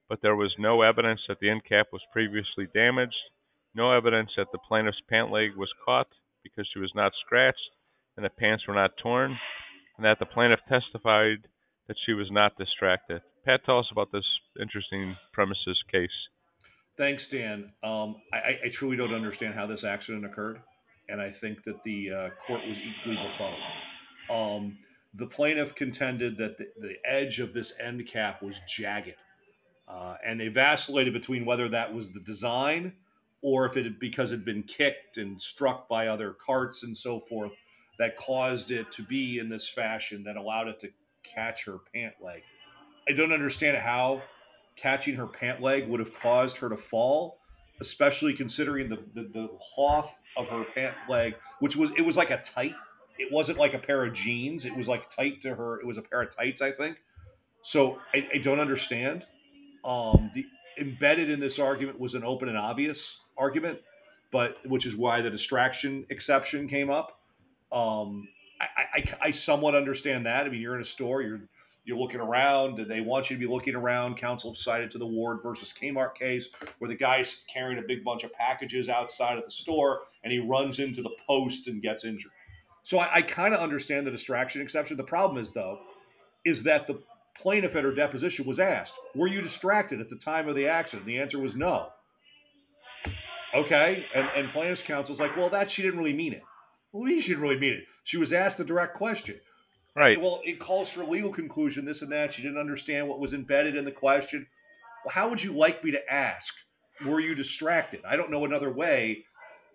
[0.08, 3.18] but there was no evidence that the end cap was previously damaged,
[3.74, 6.06] no evidence that the plaintiff's pant leg was caught
[6.42, 7.58] because she was not scratched
[8.16, 9.36] and the pants were not torn,
[9.96, 11.38] and that the plaintiff testified
[11.88, 13.22] that she was not distracted.
[13.44, 14.24] Pat, tell us about this
[14.60, 16.10] interesting premises case.
[16.96, 17.72] Thanks, Dan.
[17.82, 20.60] Um, I, I- truly don't understand how this accident occurred,
[21.08, 23.62] and I think that the uh, court was equally befuddled.
[24.28, 24.78] Um,
[25.14, 29.16] the plaintiff contended that the, the edge of this end cap was jagged,
[29.88, 32.92] uh, and they vacillated between whether that was the design
[33.42, 36.96] or if it had because it had been kicked and struck by other carts and
[36.96, 37.52] so forth
[37.98, 40.88] that caused it to be in this fashion that allowed it to
[41.22, 42.42] catch her pant leg.
[43.08, 44.22] I don't understand how
[44.76, 47.38] catching her pant leg would have caused her to fall,
[47.80, 49.48] especially considering the, the, the
[50.36, 52.74] of her pant leg, which was it was like a tight.
[53.18, 54.64] It wasn't like a pair of jeans.
[54.64, 55.80] It was like tight to her.
[55.80, 57.02] It was a pair of tights, I think.
[57.62, 59.26] So I, I don't understand.
[59.84, 60.46] Um, the
[60.80, 63.80] embedded in this argument was an open and obvious argument,
[64.30, 67.20] but which is why the distraction exception came up.
[67.72, 68.28] Um,
[68.60, 70.46] I, I, I somewhat understand that.
[70.46, 71.40] I mean, you're in a store, you're
[71.84, 74.16] you're looking around, and they want you to be looking around.
[74.16, 78.22] Counsel cited to the Ward versus Kmart case, where the guy's carrying a big bunch
[78.22, 82.32] of packages outside of the store, and he runs into the post and gets injured.
[82.82, 84.98] So I, I kind of understand the distraction exception.
[84.98, 85.80] The problem is, though,
[86.44, 87.00] is that the
[87.40, 91.06] plaintiff at her deposition was asked, "Were you distracted at the time of the accident?"
[91.06, 91.92] The answer was no.
[93.54, 96.42] Okay, and and plaintiff's counsel's like, "Well, that she didn't really mean it."
[96.92, 97.84] Well, she didn't really mean it.
[98.04, 99.40] She was asked the direct question.
[99.94, 100.20] Right.
[100.20, 102.32] Well, it calls for a legal conclusion, this and that.
[102.32, 104.46] She didn't understand what was embedded in the question.
[105.04, 106.54] Well, how would you like me to ask?
[107.04, 108.02] Were you distracted?
[108.04, 109.24] I don't know another way.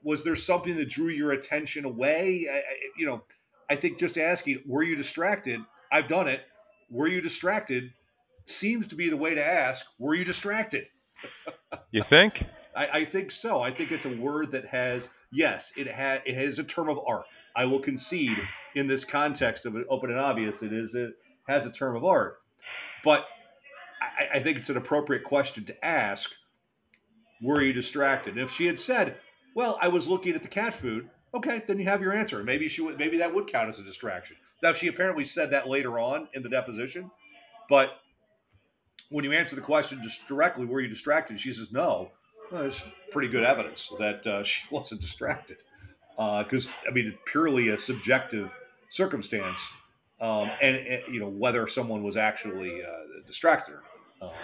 [0.04, 2.48] Was there something that drew your attention away?
[2.50, 2.64] I, I,
[2.98, 3.24] you know,
[3.70, 5.60] I think just asking, were you distracted?
[5.92, 6.46] I've done it.
[6.90, 7.92] Were you distracted?
[8.46, 10.88] Seems to be the way to ask, were you distracted?
[11.92, 12.34] You think?
[12.76, 13.62] I, I think so.
[13.62, 17.00] I think it's a word that has yes, it has it has a term of
[17.08, 17.26] art.
[17.56, 18.38] I will concede
[18.76, 21.14] in this context of open and obvious, it is it
[21.48, 22.38] has a term of art.
[23.04, 23.26] But
[24.02, 26.32] I, I think it's an appropriate question to ask.
[27.42, 28.34] Were you distracted?
[28.34, 29.18] And if she had said,
[29.56, 32.44] "Well, I was looking at the cat food," okay, then you have your answer.
[32.44, 32.98] Maybe she would.
[32.98, 34.38] Maybe that would count as a distraction.
[34.64, 37.12] Now she apparently said that later on in the deposition,
[37.70, 38.00] but
[39.10, 41.40] when you answer the question just directly, were you distracted?
[41.40, 42.12] She says no.
[42.52, 45.58] Well, there's pretty good evidence that uh, she wasn't distracted
[46.16, 48.50] because I mean it's purely a subjective
[48.90, 49.68] circumstance,
[50.22, 53.84] um, and, and, you know whether someone was actually uh, distracted or
[54.22, 54.30] not.
[54.30, 54.36] Um,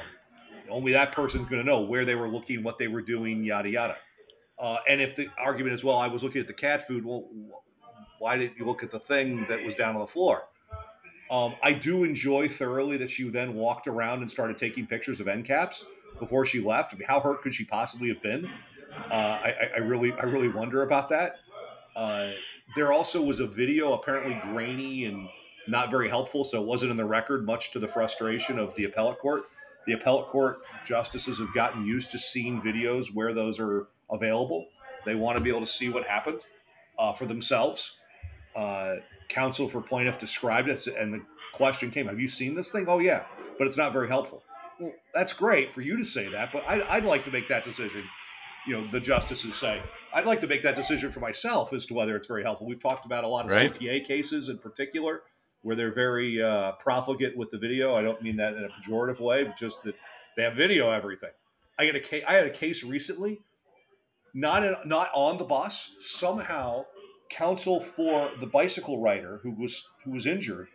[0.69, 3.69] only that person's going to know where they were looking, what they were doing, yada
[3.69, 3.97] yada.
[4.57, 7.27] Uh, and if the argument is, well, I was looking at the cat food, well,
[8.21, 10.43] why didn't you look at the thing that was down on the floor?
[11.31, 15.27] Um, I do enjoy thoroughly that she then walked around and started taking pictures of
[15.27, 15.85] end caps
[16.19, 16.93] before she left.
[16.93, 18.47] I mean, how hurt could she possibly have been?
[19.09, 21.37] Uh, I, I, really, I really wonder about that.
[21.95, 22.29] Uh,
[22.75, 25.27] there also was a video, apparently grainy and
[25.67, 28.83] not very helpful, so it wasn't in the record, much to the frustration of the
[28.83, 29.45] appellate court.
[29.87, 34.67] The appellate court justices have gotten used to seeing videos where those are available.
[35.07, 36.41] They want to be able to see what happened
[36.99, 37.95] uh, for themselves.
[38.55, 38.95] Uh,
[39.29, 41.21] counsel for plaintiff described it, and the
[41.53, 43.25] question came, "Have you seen this thing?" Oh yeah,
[43.57, 44.43] but it's not very helpful.
[44.79, 47.63] Well, that's great for you to say that, but I, I'd like to make that
[47.63, 48.03] decision.
[48.67, 49.81] You know, the justices say,
[50.13, 52.67] I'd like to make that decision for myself as to whether it's very helpful.
[52.67, 53.71] We've talked about a lot of Right.
[53.71, 55.23] CTA cases in particular
[55.63, 57.95] where they're very uh, profligate with the video.
[57.95, 59.95] I don't mean that in a pejorative way, but just that
[60.35, 61.31] they have video everything.
[61.79, 62.23] I had a case.
[62.27, 63.41] I had a case recently,
[64.33, 65.91] not in, not on the bus.
[65.99, 66.85] Somehow,
[67.31, 70.67] counsel for the bicycle rider who was who was injured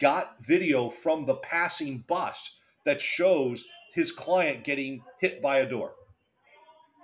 [0.00, 5.92] got video from the passing bus that shows his client getting hit by a door.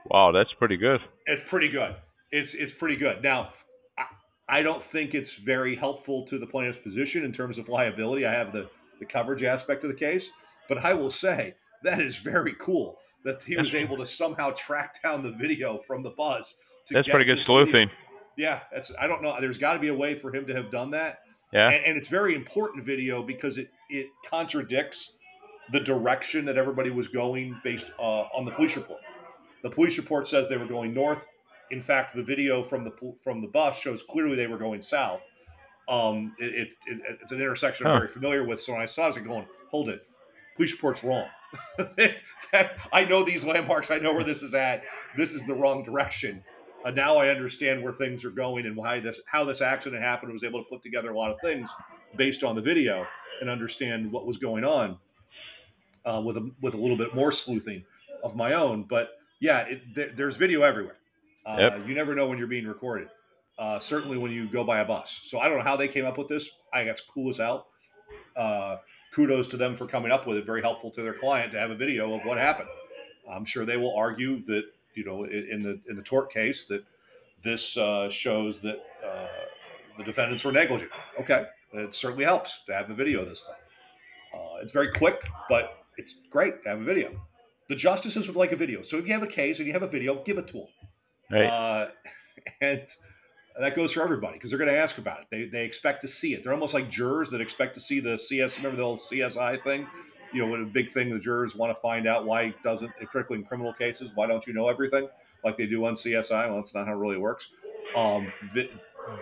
[0.07, 1.01] Wow, that's pretty good.
[1.27, 1.97] It's pretty good.
[2.31, 3.23] It's it's pretty good.
[3.23, 3.53] Now,
[3.99, 4.05] I,
[4.49, 8.27] I don't think it's very helpful to the plaintiff's position in terms of liability.
[8.27, 10.31] I have the the coverage aspect of the case,
[10.69, 15.03] but I will say that is very cool that he was able to somehow track
[15.03, 16.57] down the video from the bus.
[16.89, 17.89] To That's pretty good sleuthing.
[17.89, 18.04] video.
[18.37, 18.93] Yeah, that's.
[19.01, 19.37] I don't know.
[19.41, 21.21] There's got to be a way for him to have done that,
[21.53, 21.71] Yeah.
[21.71, 25.15] and, and it's very important video because it it contradicts
[25.73, 28.03] the direction that everybody was going based uh,
[28.37, 29.01] on the police report.
[29.63, 31.27] The police report says they were going north.
[31.71, 32.93] In fact, the video from the
[33.23, 35.21] from the bus shows clearly they were going south.
[35.89, 38.61] Um, it, it, it- it's an intersection I'm very familiar with.
[38.63, 40.07] So when I saw it, I was like going, "Hold it,
[40.57, 41.27] police report's wrong."
[42.93, 43.91] I know these landmarks.
[43.91, 44.83] I know where this is at.
[45.17, 46.43] This is the wrong direction.
[46.85, 50.31] Uh, now I understand where things are going and why this, how this accident happened.
[50.31, 51.71] I was able to put together a lot of things
[52.17, 53.07] based on the video
[53.41, 54.99] and understand what was going on
[56.05, 57.85] uh, with a, with a little bit more sleuthing
[58.23, 58.85] of my own.
[58.85, 60.97] But yeah, it, th- there's video everywhere.
[61.47, 61.89] Uh, Yep.
[61.89, 63.09] You never know when you're being recorded.
[63.59, 65.21] Uh, certainly when you go by a bus.
[65.25, 66.51] So I don't know how they came up with this.
[66.73, 67.69] I think that's cool as hell.
[68.37, 68.79] Uh,
[69.13, 70.45] kudos to them for coming up with it.
[70.47, 72.69] Very helpful to their client to have a video of what happened.
[73.31, 76.85] I'm sure they will argue that you know in the in the tort case that
[77.43, 79.27] this uh, shows that uh,
[79.99, 80.91] the defendants were negligent.
[81.21, 84.41] Okay, it certainly helps to have a video of this thing.
[84.41, 87.11] Uh, it's very quick, but it's great to have a video.
[87.69, 88.83] The justices would like a video.
[88.83, 90.67] So if you have a case and you have a video, give it to them.
[91.31, 91.47] Right.
[91.47, 91.89] Uh,
[92.61, 92.83] and
[93.59, 95.27] that goes for everybody because they're going to ask about it.
[95.31, 96.43] They, they expect to see it.
[96.43, 98.59] They're almost like jurors that expect to see the CS.
[98.59, 99.87] Remember the old CSI thing?
[100.35, 103.43] You know, what a big thing the jurors want to find out why doesn't, particularly
[103.43, 105.09] in criminal cases, why don't you know everything
[105.45, 106.49] like they do on CSI?
[106.49, 107.51] Well, that's not how it really works.
[107.95, 108.33] Um,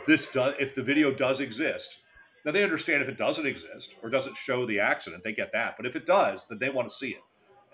[0.07, 1.99] this does, if the video does exist,
[2.45, 5.77] now they understand if it doesn't exist or doesn't show the accident, they get that.
[5.77, 7.23] But if it does, then they want to see it,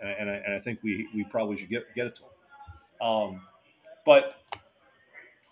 [0.03, 3.09] and, and, I, and I think we we probably should get get it to them.
[3.09, 3.43] Um,
[4.05, 4.35] but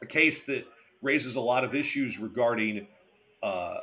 [0.03, 0.67] a case that
[1.03, 2.87] raises a lot of issues regarding
[3.43, 3.79] uh,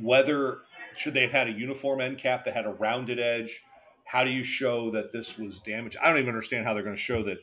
[0.00, 0.58] whether
[0.96, 3.62] should they have had a uniform end cap that had a rounded edge.
[4.04, 5.96] How do you show that this was damaged?
[6.02, 7.38] I don't even understand how they're going to show that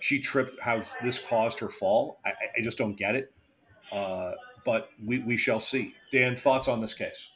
[0.00, 0.60] she tripped.
[0.60, 2.18] How this caused her fall?
[2.24, 3.32] I, I- just don't get it.
[3.92, 4.32] Uh,
[4.64, 5.94] but we, we shall see.
[6.12, 7.28] Dan, thoughts on this case?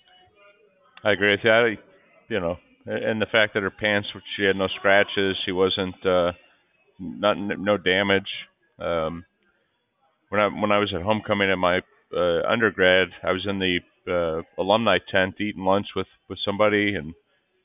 [1.05, 1.51] I agree with you.
[1.51, 1.79] I,
[2.29, 6.33] you know, and the fact that her pants, she had no scratches, she wasn't, uh,
[6.99, 8.29] not no damage.
[8.79, 9.25] Um,
[10.29, 11.81] when I when I was at homecoming at my
[12.17, 17.15] uh, undergrad, I was in the uh, alumni tent eating lunch with with somebody, and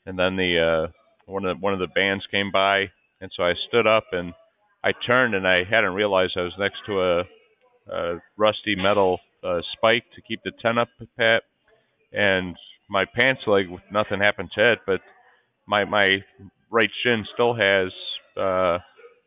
[0.06, 0.92] and then the uh,
[1.26, 2.86] one of the, one of the bands came by,
[3.22, 4.34] and so I stood up and
[4.84, 7.20] I turned and I hadn't realized I was next to a,
[7.92, 11.44] a rusty metal uh, spike to keep the tent up pat,
[12.14, 12.56] and
[12.90, 15.02] my pants leg nothing happened to it, but
[15.68, 16.08] my my
[16.72, 17.92] right shin still has
[18.38, 18.78] uh,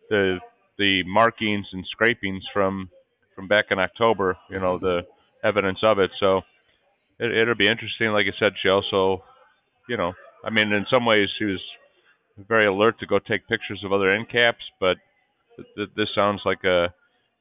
[0.09, 0.39] the
[0.79, 2.89] the markings and scrapings from
[3.35, 4.37] from back in October.
[4.51, 5.03] You know the
[5.45, 6.11] evidence of it.
[6.21, 6.43] So
[7.19, 8.09] it, it'll be interesting.
[8.09, 9.23] Like I said, she also,
[9.89, 10.13] you know,
[10.45, 11.61] I mean, in some ways she was
[12.49, 14.97] very alert to go take pictures of other end caps, but
[15.57, 16.89] th- th- this sounds like a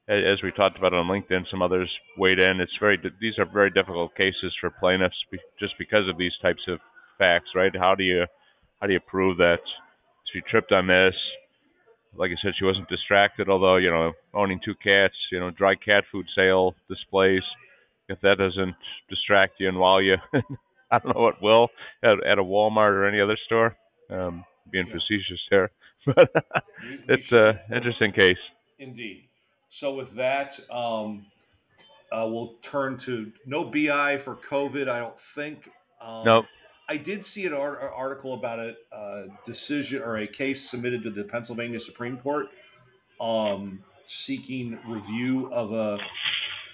[0.08, 1.88] as we talked about on LinkedIn, some others
[2.18, 2.60] weighed in.
[2.60, 5.14] It's very these are very difficult cases for plaintiffs
[5.58, 6.80] just because of these types of
[7.18, 7.72] facts, right?
[7.78, 8.24] How do you
[8.80, 9.60] how do you prove that
[10.32, 11.14] she tripped on this?
[12.16, 13.48] Like I said, she wasn't distracted.
[13.48, 17.42] Although you know, owning two cats, you know, dry cat food sale displays.
[18.08, 18.74] If that doesn't
[19.08, 20.16] distract you and while you,
[20.90, 21.68] I don't know what will
[22.02, 23.76] at, at a Walmart or any other store.
[24.10, 24.94] Um, being Yeah.
[24.94, 25.70] facetious there,
[26.06, 26.28] but
[26.82, 28.38] We- we it's a should- interesting case.
[28.80, 29.24] Indeed.
[29.68, 31.26] So with that, um,
[32.10, 34.88] uh, we'll turn to no BI for COVID.
[34.88, 35.70] I don't think.
[36.00, 36.46] Um, Nope.
[36.90, 41.10] I did see an art- article about a, uh decision or a case submitted to
[41.10, 42.48] the Pennsylvania Supreme Court
[43.20, 45.98] um, seeking review of a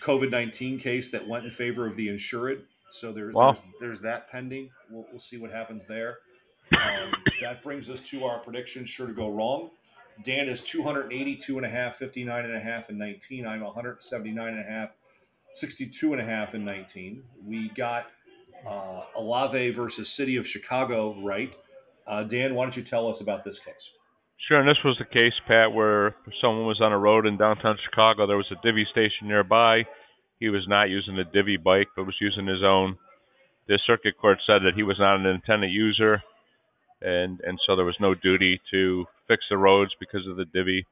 [0.01, 2.65] COVID nineteen case that went in favor of the insured.
[2.89, 3.53] So there, Wow.
[3.53, 4.71] there's, there's that pending.
[4.91, 6.19] We'll, we'll see what happens there.
[6.73, 7.13] Um,
[7.43, 9.71] that brings us to our prediction sure to go wrong.
[10.25, 13.47] Dan is 282 and a half, 59 and a half, and 19.
[13.47, 14.91] I'm 179 and a half,
[15.53, 17.23] 62 and a half, and 19.
[17.45, 18.07] We got
[18.67, 21.55] uh, Olave versus City of Chicago right.
[22.07, 23.91] Uh, Dan, why don't you tell us about this case?
[24.49, 27.77] Sure, and this was the case, Pat, where someone was on a road in downtown
[27.85, 28.27] Chicago.
[28.27, 29.85] There was a divvy station nearby.
[30.39, 32.97] He was not using the divvy bike, but was using his own.
[33.67, 36.23] The circuit court said that he was not an intended user,
[37.01, 40.87] and and so there was no duty to fix the roads because of the divvy.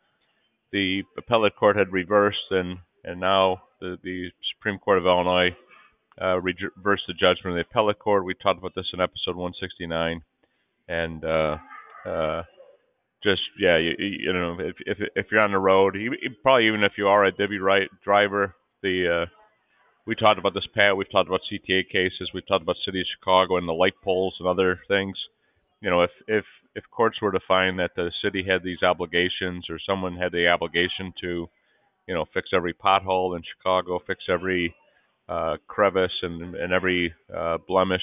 [0.73, 5.51] The appellate court had reversed, and and now the the Supreme Court of Illinois
[6.21, 8.25] uh, reversed the judgment of the appellate court.
[8.25, 10.23] We talked about this in episode 169,
[10.89, 11.57] and uh,
[12.09, 12.43] uh,
[13.23, 15.97] just yeah, you, you know, if if if you're on the road,
[16.43, 19.27] probably even if you are a divvy right driver, the uh,
[20.07, 20.97] we talked about this, Pat.
[20.97, 22.31] We've talked about CTA cases.
[22.35, 25.17] We've talked about City of Chicago and the light poles and other things.
[25.81, 26.45] You know, if if
[26.75, 30.49] if courts were to find that the city had these obligations or someone had the
[30.49, 31.49] obligation to,
[32.07, 34.75] you know, fix every pothole in Chicago, fix every
[35.29, 38.03] uh, crevice and and every uh, blemish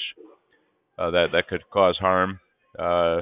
[0.98, 2.40] uh, that that could cause harm,
[2.78, 3.20] uh,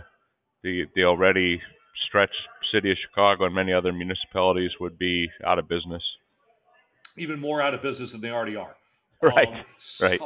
[0.63, 1.61] the the already
[2.07, 2.35] stretched
[2.73, 6.03] city of Chicago and many other municipalities would be out of business.
[7.17, 8.77] Even more out of business than they already are.
[9.23, 9.65] Right, Um,
[10.01, 10.21] right.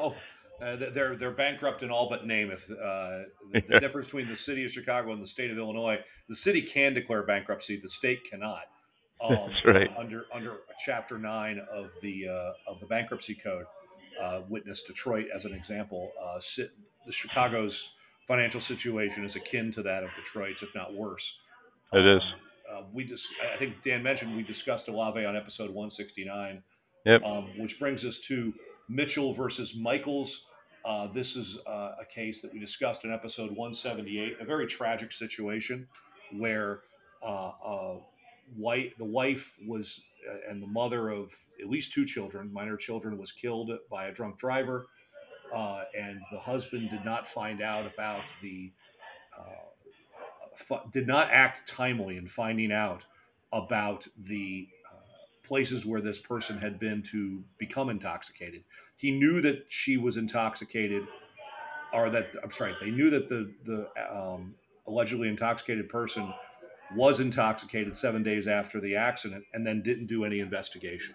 [0.63, 2.53] Uh, they're they're bankrupt in all but name.
[2.53, 2.75] If uh,
[3.53, 5.99] the, the difference between the city of Chicago and the state of Illinois,
[6.29, 8.63] the city can declare bankruptcy, the state cannot.
[9.21, 9.91] Um, That's right.
[9.99, 13.67] Under under Chapter Nine of the uh, of the bankruptcy code,
[14.23, 16.13] uh, witness Detroit as an example.
[16.23, 16.71] Uh, sit,
[17.07, 17.93] the Chicago's
[18.27, 21.39] financial situation is akin to that of Detroit's, if not worse.
[21.93, 22.23] It is.
[22.73, 26.63] Uh, we just, I think Dan mentioned we discussed Olave on episode 169
[27.05, 27.23] Yep.
[27.23, 28.55] um, which brings us to
[28.89, 30.47] Mitchell versus Michaels.
[30.87, 35.13] Uh, this is uh, a case that we discussed in episode 178, a very tragic
[35.13, 35.87] situation
[36.33, 36.81] where
[38.57, 40.01] white, the wife was
[40.31, 44.13] uh, and the mother of at least two children, minor children, was killed by a
[44.13, 44.87] drunk driver,
[45.55, 48.73] uh, and the husband did not find out about the
[49.39, 49.65] uh,
[50.55, 53.05] fu- did not act timely in finding out
[53.53, 58.65] about the uh, places where this person had been to become intoxicated.
[58.97, 61.07] He knew that she was intoxicated,
[61.93, 64.55] or that I'm sorry, they knew that the the um,
[64.87, 66.33] allegedly intoxicated person
[66.95, 71.15] was intoxicated seven days after the accident, and then didn't do any investigation.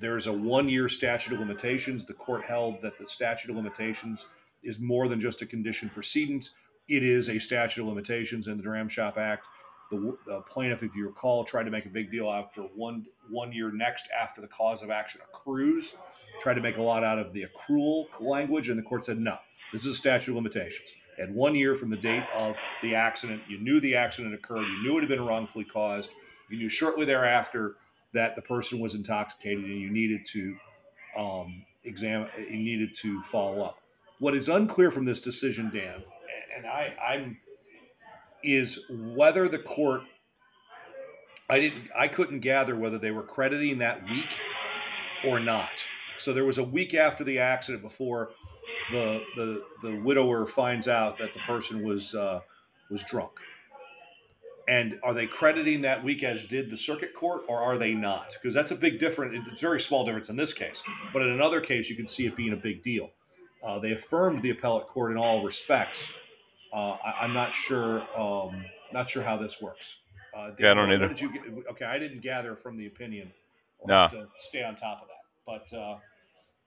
[0.00, 2.04] There's a one-year statute of limitations.
[2.04, 4.26] The court held that the statute of limitations
[4.62, 6.50] is more than just a condition precedent.
[6.88, 9.46] It is a statute of limitations in the Dram Shop Act.
[9.90, 13.52] The, the plaintiff, if you recall, tried to make a big deal after one one
[13.52, 15.96] year next after the cause of action accrues.
[16.40, 19.36] Tried to make a lot out of the accrual language, and the court said no.
[19.72, 20.94] This is a statute of limitations.
[21.20, 24.66] At one year from the date of the accident, you knew the accident occurred.
[24.66, 26.12] You knew it had been wrongfully caused.
[26.48, 27.76] You knew shortly thereafter
[28.14, 30.56] that the person was intoxicated, and you needed to
[31.18, 32.28] um, examine.
[32.38, 33.78] You needed to follow up.
[34.20, 36.02] What is unclear from this decision, Dan,
[36.56, 37.38] and I, I'm
[38.42, 40.02] is whether the court
[41.50, 44.38] I didn't I couldn't gather whether they were crediting that week
[45.24, 45.84] or not.
[46.18, 48.30] So there was a week after the accident before
[48.92, 52.40] the the the widower finds out that the person was uh,
[52.90, 53.32] was drunk.
[54.68, 58.34] And are they crediting that week as did the circuit court, or are they not?
[58.34, 59.48] Because that's a big difference.
[59.48, 60.82] It's a very small difference in this case,
[61.12, 63.10] but in another case, you can see it being a big deal.
[63.64, 66.10] Uh, they affirmed the appellate court in all respects.
[66.72, 68.02] Uh, I, I'm not sure.
[68.18, 68.62] Um,
[68.92, 69.98] not sure how this works.
[70.36, 71.08] Uh, Yeah, I don't either.
[71.08, 73.32] Did you get, okay, I didn't gather from the opinion.
[73.82, 74.08] I'll No.
[74.08, 75.24] to stay on top of that.
[75.70, 75.96] But uh,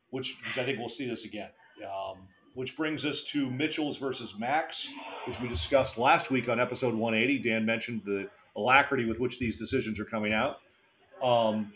[0.10, 1.50] which because I think we'll see this again.
[1.84, 4.90] Um, which brings us to Mitchell's versus Max,
[5.26, 7.40] which we discussed last week on episode 180.
[7.50, 10.60] Dan mentioned the alacrity with which these decisions are coming out.
[11.24, 11.72] Um,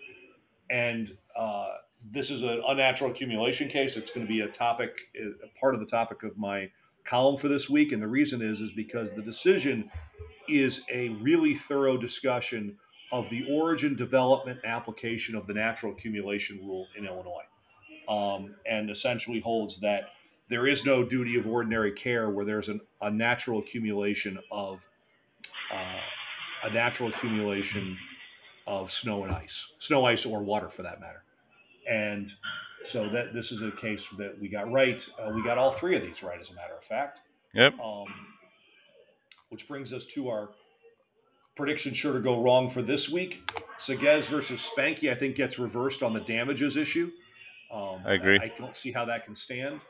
[0.70, 1.76] and uh,
[2.12, 3.96] this is an unnatural accumulation case.
[3.96, 6.70] It's going to be a topic, a part of the topic of my
[7.04, 9.90] column for this week, and the reason is is because the decision
[10.48, 12.78] is a really thorough discussion
[13.12, 17.44] of the origin, development, and application of the natural accumulation rule in Illinois,
[18.08, 20.10] um, and essentially holds that
[20.50, 24.88] there is no duty of ordinary care where there's an, a natural accumulation of
[25.72, 26.00] uh,
[26.64, 27.98] a natural accumulation
[28.68, 31.24] of snow and ice, snow, ice, or water for that matter.
[31.90, 32.32] And
[32.82, 35.08] so that this is a case that we got right.
[35.20, 37.22] Uh, we got all three of these right, as a matter of fact.
[37.54, 37.80] Yep.
[37.80, 38.08] Um,
[39.50, 40.50] which brings us to our
[41.56, 43.50] prediction sure to go wrong for this week.
[43.78, 47.12] Sagez versus Spanky, I think, gets reversed on the damages issue.
[47.72, 48.40] Um, I agree.
[48.42, 49.82] I, don't see how that can stand.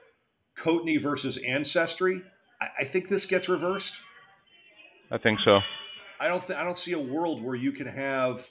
[0.57, 2.21] Coatney versus Ancestry,
[2.61, 3.99] I, I think this gets reversed.
[5.11, 5.59] I think so.
[6.19, 6.45] I don't.
[6.45, 8.47] Th- I don't see a world where you can have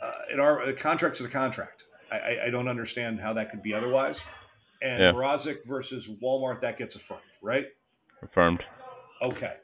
[0.00, 1.84] uh, in our a contract is a contract.
[2.12, 4.22] I, I, I don't understand how that could be otherwise.
[4.82, 5.12] And Yeah.
[5.12, 7.66] Mrozek versus Walmart, that gets affirmed, right?
[8.22, 8.62] Affirmed.
[9.22, 9.54] Okay.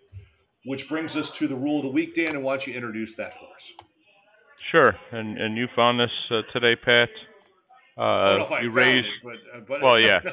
[0.64, 3.14] Which brings us to the rule of the week, Dan, and why don't you introduce
[3.14, 3.72] that for us?
[4.70, 4.96] Sure.
[5.12, 7.08] And and you found this uh, today, Pat.
[7.96, 9.06] I don't know Uh, you raised.
[9.06, 10.20] it, but, uh, but Well, yeah.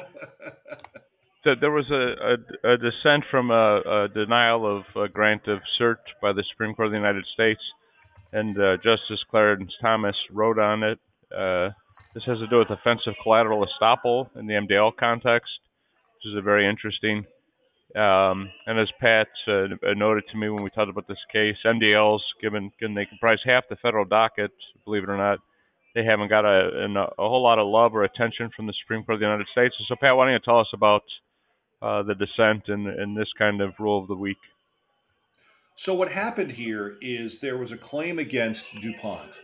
[1.44, 2.34] So there was a,
[2.66, 6.74] a, a dissent from a, a denial of a grant of cert by the Supreme
[6.74, 7.60] Court of the United States,
[8.32, 10.98] and uh, Justice Clarence Thomas wrote on it.
[11.34, 11.70] Uh,
[12.12, 15.48] this has to do with offensive collateral estoppel in the MDL context,
[16.16, 17.24] which is a very interesting.
[17.94, 22.20] Um, and as Pat uh, noted to me when we talked about this case, MDLs,
[22.42, 24.50] given, given they comprise half the federal docket,
[24.84, 25.38] believe it or not,
[25.94, 29.04] they haven't got a, an, a whole lot of love or attention from the Supreme
[29.04, 29.74] Court of the United States.
[29.88, 31.02] So, Pat, why don't you tell us about
[31.82, 34.38] uh, the dissent and, in this kind of rule of the week?
[35.74, 39.38] So what happened here is there was a claim against DuPont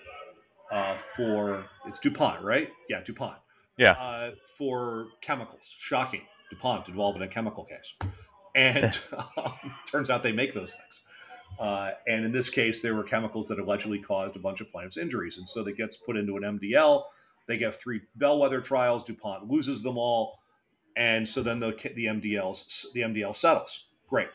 [0.72, 2.70] uh, for it's DuPont, right?
[2.88, 3.36] Yeah, DuPont.
[3.78, 3.92] Yeah.
[3.92, 5.72] Uh, for chemicals.
[5.78, 6.22] Shocking.
[6.50, 7.94] DuPont involved in a chemical case,
[8.54, 8.98] and
[9.36, 9.54] um,
[9.90, 11.02] turns out they make those things.
[11.58, 14.96] Uh, and in this case, there were chemicals that allegedly caused a bunch of plaintiffs'
[14.96, 17.04] injuries, and so that gets put into an MDL.
[17.46, 19.04] They get three bellwether trials.
[19.04, 20.38] DuPont loses them all,
[20.96, 23.84] and so then the the MDLs the MDL settles.
[24.08, 24.28] Great.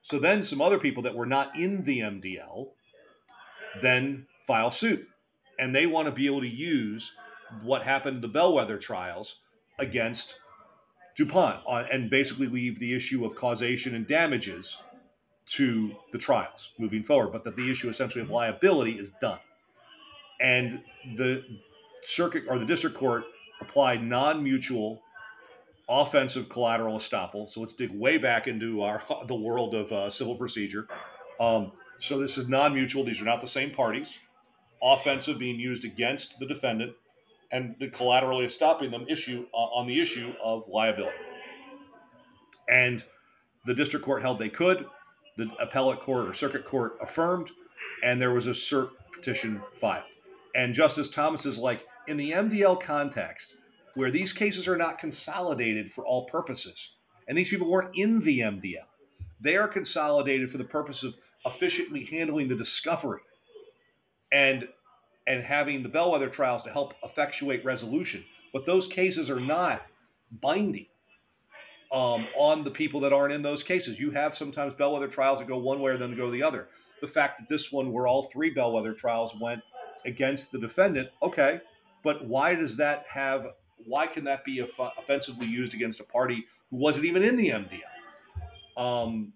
[0.00, 2.68] So then some other people that were not in the MDL
[3.80, 5.06] then file suit.
[5.58, 7.12] And they want to be able to use
[7.62, 9.36] what happened in the bellwether trials
[9.78, 10.38] against
[11.16, 14.78] DuPont on, and basically leave the issue of causation and damages
[15.52, 19.38] to the trials moving forward, but that the issue essentially of liability is done.
[20.40, 20.82] And
[21.16, 21.44] the
[22.02, 23.24] circuit or the district court
[23.60, 25.02] applied non mutual
[25.88, 27.48] offensive collateral estoppel.
[27.48, 30.86] So let's dig way back into our the world of uh, civil procedure.
[31.40, 34.18] Um, so this is non-mutual; these are not the same parties.
[34.82, 36.92] Offensive being used against the defendant,
[37.50, 41.16] and the collaterally stopping them issue uh, on the issue of liability.
[42.68, 43.02] And
[43.64, 44.86] the district court held they could.
[45.38, 47.52] The appellate court or circuit court affirmed,
[48.02, 50.04] and there was a cert petition filed.
[50.54, 53.56] And Justice Thomas is like, in the MDL context,
[53.94, 56.90] where these cases are not consolidated for all purposes,
[57.28, 58.88] and these people weren't in the MDL,
[59.40, 61.14] they are consolidated for the purpose of
[61.46, 63.20] efficiently handling the discovery
[64.32, 64.68] and
[65.26, 68.24] and having the bellwether trials to help effectuate resolution.
[68.52, 69.82] But those cases are not
[70.32, 70.86] binding
[71.90, 73.98] um, on the people that aren't in those cases.
[73.98, 76.68] You have sometimes bellwether trials that go one way or then go the other.
[77.00, 79.62] The fact that this one, where all three bellwether trials went
[80.04, 81.60] against the defendant, okay,
[82.02, 83.46] but why does that have?
[83.86, 87.50] Why can that be off- offensively used against a party who wasn't even in the
[87.50, 88.82] MDL?
[88.82, 89.32] Um,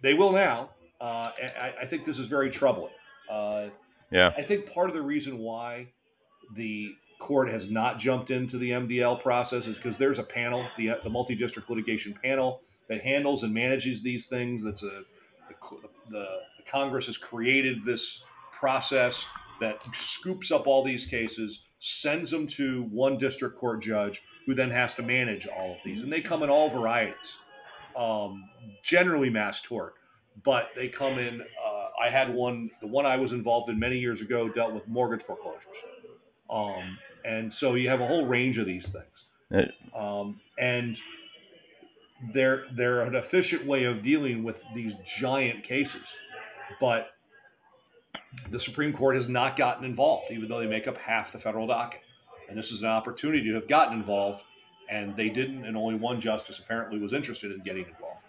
[0.00, 0.70] they will now.
[1.00, 1.30] Uh,
[1.60, 2.92] I, I think this is very troubling.
[3.30, 3.68] Uh,
[4.10, 4.32] Yeah.
[4.36, 5.88] I think part of the reason why
[6.54, 10.98] the court has not jumped into the MDL process is because there's a panel, the,
[11.04, 14.64] the multi-district litigation panel, that handles and manages these things.
[14.64, 15.02] That's a
[15.48, 15.54] the,
[16.10, 19.24] the, the Congress has created this process
[19.60, 24.70] that scoops up all these cases, sends them to one district court judge, who then
[24.70, 27.38] has to manage all of these, and they come in all varieties.
[27.94, 28.48] Um,
[28.82, 29.94] generally mass tort,
[30.42, 31.40] but they come in.
[31.40, 34.88] Uh, I had one, the one I was involved in many years ago, dealt with
[34.88, 35.84] mortgage foreclosures,
[36.50, 39.24] um, and so you have a whole range of these things,
[39.94, 40.98] um, and
[42.32, 46.14] they're they're an efficient way of dealing with these giant cases,
[46.80, 47.10] but
[48.50, 51.66] the Supreme Court has not gotten involved, even though they make up half the federal
[51.66, 52.00] docket,
[52.48, 54.42] and this is an opportunity to have gotten involved,
[54.88, 58.24] and they didn't, and only one justice apparently was interested in getting involved.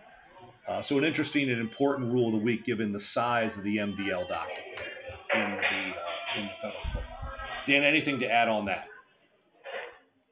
[0.68, 3.78] Uh, so, an interesting and important rule of the week, given the size of the
[3.78, 4.64] MDL docket
[5.36, 6.93] in the uh, in the federal court.
[7.66, 8.86] Dan, anything to add on that?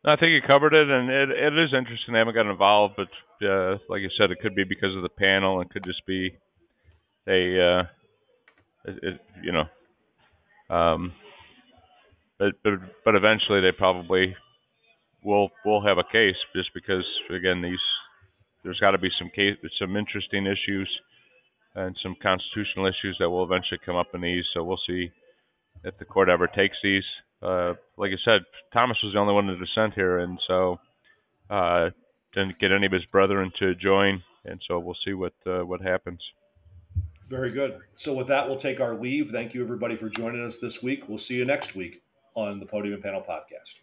[0.03, 2.13] I think you covered it, and it, it is interesting.
[2.13, 5.09] They haven't got involved, but uh, like you said, it could be because of the
[5.09, 6.32] panel, and could just be
[7.27, 7.84] a, uh,
[8.86, 11.13] it, it, you know, um,
[12.39, 12.73] but, but
[13.05, 14.36] but eventually they probably
[15.23, 17.77] will will have a case just because again these
[18.63, 20.89] there's got to be some case some interesting issues
[21.75, 24.43] and some constitutional issues that will eventually come up in these.
[24.53, 25.11] So we'll see
[25.84, 27.03] if the court ever takes these.
[27.41, 28.41] Uh, like I said,
[28.73, 30.79] Thomas was the only one to dissent here, and so
[31.49, 31.89] uh,
[32.34, 35.82] didn't get any of his brethren to join, and so we'll see what uh, what
[35.82, 36.19] happens.
[37.27, 37.79] Very good.
[37.95, 39.32] So with that, we'll take our leave.
[39.32, 41.07] Thank you everybody for joining us this week.
[41.07, 42.03] We'll see you next week
[42.36, 43.75] on the Podium and Panel podcast.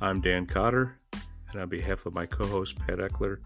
[0.00, 0.96] I'm Dan Cotter,
[1.52, 3.38] and on behalf of my co host Pat Eckler,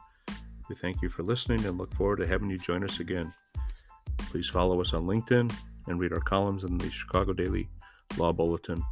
[0.68, 3.32] we thank you for listening and look forward to having you join us again.
[4.18, 5.52] Please follow us on LinkedIn
[5.86, 7.68] and read our columns in the Chicago Daily
[8.16, 8.82] Law Bulletin.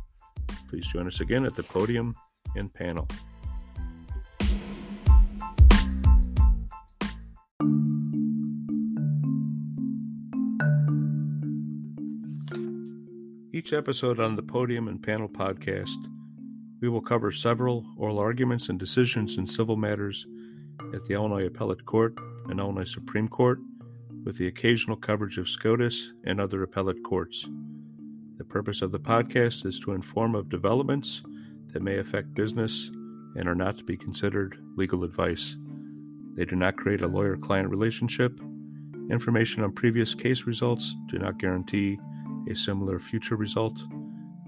[0.68, 2.14] Please join us again at the podium
[2.56, 3.08] and panel.
[13.52, 15.98] Each episode on the Podium and Panel podcast,
[16.80, 20.26] we will cover several oral arguments and decisions in civil matters
[20.94, 22.14] at the Illinois Appellate Court
[22.48, 23.60] and Illinois Supreme Court,
[24.24, 27.46] with the occasional coverage of SCOTUS and other appellate courts.
[28.38, 31.22] The purpose of the podcast is to inform of developments
[31.72, 32.90] that may affect business
[33.36, 35.56] and are not to be considered legal advice.
[36.36, 38.40] They do not create a lawyer client relationship.
[39.10, 41.98] Information on previous case results do not guarantee
[42.50, 43.78] a similar future result.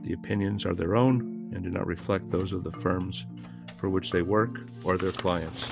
[0.05, 3.27] The opinions are their own and do not reflect those of the firms
[3.77, 5.67] for which they work or their clients.